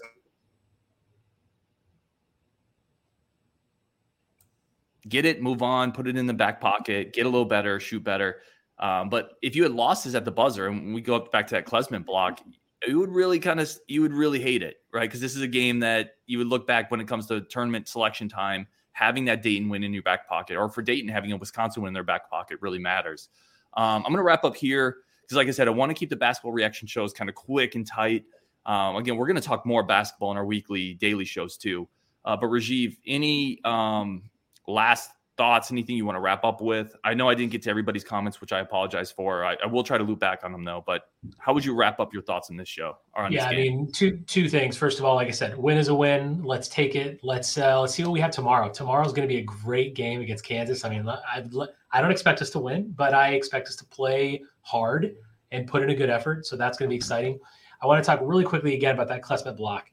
Get 5.09 5.25
it, 5.25 5.41
move 5.41 5.61
on, 5.61 5.91
put 5.91 6.07
it 6.07 6.15
in 6.15 6.27
the 6.27 6.33
back 6.33 6.61
pocket, 6.61 7.13
get 7.13 7.25
a 7.25 7.29
little 7.29 7.45
better, 7.45 7.79
shoot 7.79 8.03
better. 8.03 8.41
Um, 8.77 9.09
but 9.09 9.33
if 9.41 9.55
you 9.55 9.63
had 9.63 9.71
losses 9.71 10.15
at 10.15 10.25
the 10.25 10.31
buzzer, 10.31 10.67
and 10.67 10.93
we 10.93 11.01
go 11.01 11.19
back 11.19 11.47
to 11.47 11.55
that 11.55 11.65
Klesmit 11.65 12.05
block, 12.05 12.41
you 12.87 12.99
would 12.99 13.11
really 13.11 13.39
kind 13.39 13.59
of 13.59 13.71
you 13.87 14.01
would 14.01 14.13
really 14.13 14.39
hate 14.39 14.63
it, 14.63 14.77
right? 14.91 15.07
Because 15.07 15.21
this 15.21 15.35
is 15.35 15.41
a 15.41 15.47
game 15.47 15.79
that 15.79 16.15
you 16.25 16.37
would 16.39 16.47
look 16.47 16.65
back 16.65 16.89
when 16.89 16.99
it 16.99 17.07
comes 17.07 17.27
to 17.27 17.41
tournament 17.41 17.87
selection 17.87 18.27
time, 18.27 18.67
having 18.93 19.25
that 19.25 19.43
Dayton 19.43 19.69
win 19.69 19.83
in 19.83 19.93
your 19.93 20.03
back 20.03 20.27
pocket, 20.27 20.57
or 20.57 20.69
for 20.69 20.81
Dayton 20.81 21.09
having 21.09 21.31
a 21.31 21.37
Wisconsin 21.37 21.83
win 21.83 21.89
in 21.89 21.93
their 21.93 22.03
back 22.03 22.29
pocket 22.29 22.57
really 22.61 22.79
matters. 22.79 23.29
Um, 23.75 23.97
I'm 23.97 24.11
going 24.11 24.17
to 24.17 24.23
wrap 24.23 24.43
up 24.43 24.55
here 24.55 24.97
because, 25.21 25.37
like 25.37 25.47
I 25.47 25.51
said, 25.51 25.67
I 25.67 25.71
want 25.71 25.91
to 25.91 25.93
keep 25.93 26.09
the 26.09 26.15
basketball 26.15 26.51
reaction 26.51 26.87
shows 26.87 27.13
kind 27.13 27.29
of 27.29 27.35
quick 27.35 27.75
and 27.75 27.85
tight. 27.85 28.25
Um, 28.65 28.95
again, 28.95 29.15
we're 29.15 29.27
going 29.27 29.35
to 29.35 29.41
talk 29.41 29.65
more 29.65 29.83
basketball 29.83 30.31
in 30.31 30.37
our 30.37 30.45
weekly 30.45 30.95
daily 30.95 31.25
shows 31.25 31.57
too. 31.57 31.87
Uh, 32.25 32.35
but 32.35 32.47
Rajiv, 32.47 32.97
any 33.07 33.59
um, 33.63 34.23
last 34.71 35.11
thoughts, 35.37 35.71
anything 35.71 35.95
you 35.95 36.05
want 36.05 36.15
to 36.15 36.19
wrap 36.19 36.43
up 36.43 36.61
with? 36.61 36.95
I 37.03 37.13
know 37.13 37.27
I 37.27 37.33
didn't 37.33 37.51
get 37.51 37.63
to 37.63 37.69
everybody's 37.69 38.03
comments, 38.03 38.41
which 38.41 38.51
I 38.51 38.59
apologize 38.59 39.11
for. 39.11 39.43
I, 39.43 39.55
I 39.63 39.65
will 39.65 39.83
try 39.83 39.97
to 39.97 40.03
loop 40.03 40.19
back 40.19 40.43
on 40.43 40.51
them 40.51 40.63
though. 40.63 40.83
But 40.85 41.03
how 41.39 41.53
would 41.53 41.65
you 41.65 41.73
wrap 41.73 41.99
up 41.99 42.13
your 42.13 42.21
thoughts 42.21 42.49
on 42.49 42.57
this 42.57 42.67
show? 42.67 42.97
yeah, 43.29 43.47
I 43.47 43.55
mean, 43.55 43.91
two 43.91 44.17
two 44.27 44.47
things. 44.47 44.77
First 44.77 44.99
of 44.99 45.05
all, 45.05 45.15
like 45.15 45.27
I 45.27 45.31
said, 45.31 45.57
win 45.57 45.77
is 45.77 45.87
a 45.87 45.95
win. 45.95 46.43
Let's 46.43 46.67
take 46.67 46.95
it. 46.95 47.19
Let's 47.23 47.57
uh, 47.57 47.81
let's 47.81 47.95
see 47.95 48.03
what 48.03 48.11
we 48.11 48.19
have 48.19 48.31
tomorrow. 48.31 48.69
Tomorrow's 48.69 49.13
going 49.13 49.27
to 49.27 49.33
be 49.33 49.39
a 49.39 49.43
great 49.43 49.95
game 49.95 50.21
against 50.21 50.45
Kansas. 50.45 50.85
I 50.85 50.89
mean, 50.89 51.07
I 51.07 51.43
I 51.91 52.01
don't 52.01 52.11
expect 52.11 52.41
us 52.41 52.49
to 52.51 52.59
win, 52.59 52.93
but 52.95 53.13
I 53.13 53.29
expect 53.29 53.67
us 53.67 53.75
to 53.77 53.85
play 53.85 54.43
hard 54.61 55.15
and 55.51 55.67
put 55.67 55.83
in 55.83 55.89
a 55.89 55.95
good 55.95 56.09
effort. 56.09 56.45
So 56.45 56.55
that's 56.55 56.77
going 56.77 56.87
to 56.87 56.93
be 56.93 56.97
exciting. 56.97 57.39
I 57.81 57.87
want 57.87 58.03
to 58.03 58.07
talk 58.07 58.19
really 58.21 58.43
quickly 58.43 58.75
again 58.75 58.93
about 58.93 59.07
that 59.07 59.23
Klesmit 59.23 59.57
block. 59.57 59.89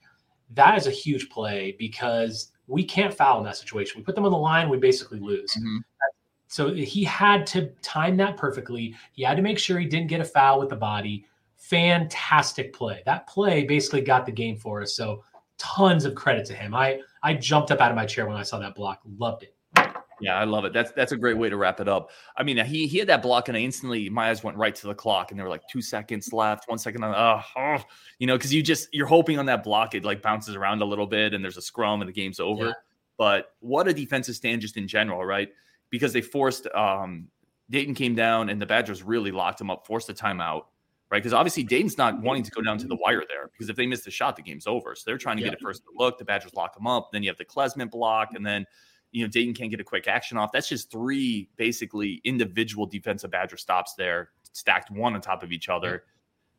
That 0.54 0.76
is 0.76 0.86
a 0.86 0.90
huge 0.90 1.30
play 1.30 1.74
because 1.78 2.52
we 2.68 2.84
can't 2.84 3.12
foul 3.12 3.38
in 3.38 3.44
that 3.44 3.56
situation. 3.56 3.98
We 3.98 4.04
put 4.04 4.14
them 4.14 4.24
on 4.24 4.30
the 4.30 4.38
line, 4.38 4.68
we 4.68 4.76
basically 4.76 5.18
lose. 5.18 5.52
Mm-hmm. 5.58 5.78
So 6.46 6.72
he 6.72 7.04
had 7.04 7.46
to 7.48 7.66
time 7.82 8.16
that 8.18 8.36
perfectly. 8.36 8.94
He 9.12 9.22
had 9.22 9.36
to 9.36 9.42
make 9.42 9.58
sure 9.58 9.78
he 9.78 9.86
didn't 9.86 10.08
get 10.08 10.20
a 10.20 10.24
foul 10.24 10.60
with 10.60 10.70
the 10.70 10.76
body. 10.76 11.26
Fantastic 11.56 12.72
play. 12.72 13.02
That 13.04 13.26
play 13.26 13.64
basically 13.64 14.00
got 14.00 14.24
the 14.24 14.32
game 14.32 14.56
for 14.56 14.80
us. 14.80 14.94
So 14.94 15.24
tons 15.58 16.04
of 16.04 16.14
credit 16.14 16.46
to 16.46 16.54
him. 16.54 16.74
I 16.74 17.00
I 17.22 17.34
jumped 17.34 17.70
up 17.70 17.80
out 17.80 17.90
of 17.90 17.96
my 17.96 18.06
chair 18.06 18.26
when 18.26 18.36
I 18.36 18.42
saw 18.42 18.58
that 18.60 18.74
block. 18.74 19.00
Loved 19.18 19.42
it. 19.42 19.54
Yeah, 20.20 20.36
I 20.38 20.44
love 20.44 20.64
it. 20.64 20.72
That's 20.72 20.92
that's 20.92 21.12
a 21.12 21.16
great 21.16 21.36
way 21.36 21.48
to 21.48 21.56
wrap 21.56 21.80
it 21.80 21.88
up. 21.88 22.10
I 22.36 22.42
mean, 22.42 22.56
he 22.64 22.86
he 22.86 22.98
had 22.98 23.08
that 23.08 23.22
block, 23.22 23.48
and 23.48 23.56
I 23.56 23.60
instantly 23.60 24.08
my 24.08 24.30
eyes 24.30 24.42
went 24.42 24.56
right 24.56 24.74
to 24.74 24.86
the 24.86 24.94
clock, 24.94 25.30
and 25.30 25.38
there 25.38 25.44
were 25.44 25.50
like 25.50 25.62
two 25.70 25.82
seconds 25.82 26.32
left, 26.32 26.68
one 26.68 26.78
second 26.78 27.04
on. 27.04 27.14
Oh, 27.14 27.42
oh 27.56 27.84
you 28.18 28.26
know, 28.26 28.36
because 28.36 28.52
you 28.52 28.62
just 28.62 28.88
you're 28.92 29.06
hoping 29.06 29.38
on 29.38 29.46
that 29.46 29.62
block 29.62 29.94
it 29.94 30.04
like 30.04 30.22
bounces 30.22 30.54
around 30.54 30.82
a 30.82 30.84
little 30.84 31.06
bit, 31.06 31.34
and 31.34 31.42
there's 31.42 31.56
a 31.56 31.62
scrum, 31.62 32.00
and 32.00 32.08
the 32.08 32.12
game's 32.12 32.40
over. 32.40 32.66
Yeah. 32.66 32.72
But 33.16 33.52
what 33.60 33.88
a 33.88 33.92
defensive 33.92 34.36
stand 34.36 34.62
just 34.62 34.76
in 34.76 34.88
general, 34.88 35.24
right? 35.24 35.48
Because 35.90 36.12
they 36.12 36.20
forced 36.20 36.66
um 36.74 37.28
Dayton 37.70 37.94
came 37.94 38.14
down, 38.14 38.48
and 38.48 38.60
the 38.60 38.66
Badgers 38.66 39.02
really 39.02 39.30
locked 39.30 39.60
him 39.60 39.70
up, 39.70 39.86
forced 39.86 40.08
a 40.08 40.14
timeout, 40.14 40.62
right? 41.10 41.18
Because 41.18 41.34
obviously 41.34 41.62
Dayton's 41.62 41.98
not 41.98 42.20
wanting 42.20 42.42
to 42.42 42.50
go 42.50 42.62
down 42.62 42.78
to 42.78 42.86
the 42.86 42.96
wire 42.96 43.22
there, 43.28 43.48
because 43.52 43.68
if 43.68 43.76
they 43.76 43.86
miss 43.86 44.02
the 44.02 44.10
shot, 44.10 44.36
the 44.36 44.42
game's 44.42 44.66
over. 44.66 44.94
So 44.94 45.02
they're 45.06 45.18
trying 45.18 45.36
to 45.36 45.42
yeah. 45.42 45.50
get 45.50 45.60
a 45.60 45.62
first 45.62 45.82
look. 45.94 46.18
The 46.18 46.24
Badgers 46.24 46.54
lock 46.54 46.76
him 46.76 46.86
up. 46.86 47.10
Then 47.12 47.22
you 47.22 47.30
have 47.30 47.36
the 47.36 47.44
Klesmit 47.44 47.90
block, 47.90 48.30
and 48.34 48.44
then 48.44 48.64
you 49.12 49.24
know, 49.24 49.28
Dayton 49.28 49.54
can't 49.54 49.70
get 49.70 49.80
a 49.80 49.84
quick 49.84 50.06
action 50.06 50.36
off. 50.36 50.52
That's 50.52 50.68
just 50.68 50.90
three 50.90 51.48
basically 51.56 52.20
individual 52.24 52.86
defensive 52.86 53.30
Badger 53.30 53.56
stops 53.56 53.94
there, 53.94 54.30
stacked 54.52 54.90
one 54.90 55.14
on 55.14 55.20
top 55.20 55.42
of 55.42 55.52
each 55.52 55.68
other. 55.68 56.04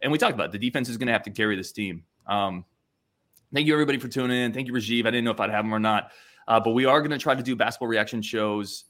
And 0.01 0.11
we 0.11 0.17
talked 0.17 0.33
about 0.33 0.47
it. 0.47 0.51
the 0.53 0.59
defense 0.59 0.89
is 0.89 0.97
going 0.97 1.07
to 1.07 1.13
have 1.13 1.23
to 1.23 1.31
carry 1.31 1.55
this 1.55 1.71
team. 1.71 2.03
Um, 2.25 2.65
thank 3.53 3.67
you 3.67 3.73
everybody 3.73 3.97
for 3.97 4.07
tuning 4.07 4.37
in. 4.37 4.53
Thank 4.53 4.67
you, 4.67 4.73
Rajiv. 4.73 5.01
I 5.01 5.11
didn't 5.11 5.25
know 5.25 5.31
if 5.31 5.39
I'd 5.39 5.49
have 5.49 5.65
him 5.65 5.73
or 5.73 5.79
not, 5.79 6.11
uh, 6.47 6.59
but 6.59 6.71
we 6.71 6.85
are 6.85 6.99
going 6.99 7.11
to 7.11 7.17
try 7.17 7.35
to 7.35 7.43
do 7.43 7.55
basketball 7.55 7.87
reaction 7.87 8.21
shows 8.21 8.85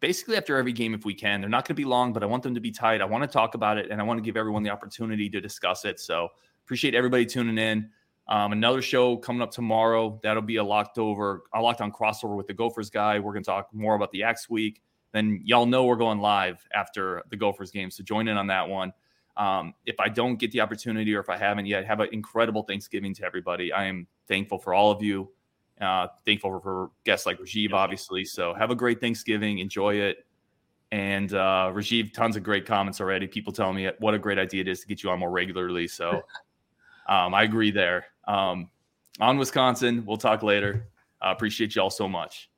basically 0.00 0.36
after 0.36 0.56
every 0.56 0.72
game 0.72 0.94
if 0.94 1.04
we 1.04 1.14
can. 1.14 1.40
They're 1.40 1.50
not 1.50 1.66
going 1.66 1.76
to 1.76 1.80
be 1.80 1.84
long, 1.84 2.12
but 2.12 2.22
I 2.22 2.26
want 2.26 2.42
them 2.42 2.54
to 2.54 2.60
be 2.60 2.70
tight. 2.70 3.00
I 3.00 3.04
want 3.04 3.22
to 3.22 3.28
talk 3.28 3.54
about 3.54 3.78
it 3.78 3.90
and 3.90 4.00
I 4.00 4.04
want 4.04 4.18
to 4.18 4.22
give 4.22 4.36
everyone 4.36 4.62
the 4.62 4.70
opportunity 4.70 5.28
to 5.30 5.40
discuss 5.40 5.84
it. 5.84 6.00
So 6.00 6.28
appreciate 6.64 6.94
everybody 6.94 7.26
tuning 7.26 7.58
in. 7.58 7.90
Um, 8.26 8.52
another 8.52 8.80
show 8.80 9.16
coming 9.16 9.42
up 9.42 9.50
tomorrow. 9.50 10.18
That'll 10.22 10.42
be 10.42 10.56
a 10.56 10.64
locked 10.64 10.98
over, 10.98 11.42
a 11.52 11.60
locked 11.60 11.80
on 11.80 11.92
crossover 11.92 12.36
with 12.36 12.46
the 12.46 12.54
Gophers 12.54 12.90
guy. 12.90 13.18
We're 13.18 13.32
going 13.32 13.44
to 13.44 13.50
talk 13.50 13.68
more 13.72 13.94
about 13.94 14.10
the 14.12 14.22
X 14.22 14.48
week. 14.48 14.82
Then 15.12 15.40
y'all 15.44 15.66
know 15.66 15.84
we're 15.84 15.96
going 15.96 16.18
live 16.18 16.66
after 16.74 17.22
the 17.30 17.36
Gophers 17.36 17.70
game. 17.70 17.90
So 17.90 18.02
join 18.02 18.26
in 18.28 18.36
on 18.36 18.46
that 18.48 18.68
one. 18.68 18.92
Um, 19.36 19.74
if 19.84 19.98
I 20.00 20.08
don't 20.08 20.36
get 20.36 20.52
the 20.52 20.60
opportunity 20.60 21.14
or 21.14 21.20
if 21.20 21.28
I 21.28 21.36
haven't 21.36 21.66
yet, 21.66 21.84
have 21.86 22.00
an 22.00 22.08
incredible 22.12 22.62
Thanksgiving 22.62 23.14
to 23.14 23.24
everybody. 23.24 23.72
I 23.72 23.84
am 23.84 24.06
thankful 24.26 24.58
for 24.58 24.74
all 24.74 24.90
of 24.90 25.02
you. 25.02 25.30
Uh, 25.80 26.06
thankful 26.24 26.50
for, 26.50 26.60
for 26.60 26.90
guests 27.04 27.26
like 27.26 27.38
Rajiv, 27.38 27.72
obviously. 27.72 28.24
So 28.24 28.54
have 28.54 28.70
a 28.70 28.74
great 28.74 29.00
Thanksgiving. 29.00 29.58
Enjoy 29.58 29.94
it. 29.94 30.24
And 30.92 31.32
uh, 31.34 31.72
Rajiv, 31.74 32.12
tons 32.12 32.36
of 32.36 32.44
great 32.44 32.64
comments 32.64 33.00
already. 33.00 33.26
People 33.26 33.52
telling 33.52 33.76
me 33.76 33.90
what 33.98 34.14
a 34.14 34.18
great 34.18 34.38
idea 34.38 34.60
it 34.60 34.68
is 34.68 34.80
to 34.80 34.86
get 34.86 35.02
you 35.02 35.10
on 35.10 35.18
more 35.18 35.30
regularly. 35.30 35.88
So 35.88 36.22
um, 37.08 37.34
I 37.34 37.42
agree 37.42 37.70
there. 37.70 38.06
Um, 38.26 38.70
on 39.20 39.38
Wisconsin, 39.38 40.04
we'll 40.06 40.16
talk 40.16 40.42
later. 40.42 40.88
Uh, 41.24 41.30
appreciate 41.30 41.74
you 41.74 41.82
all 41.82 41.90
so 41.90 42.08
much. 42.08 42.50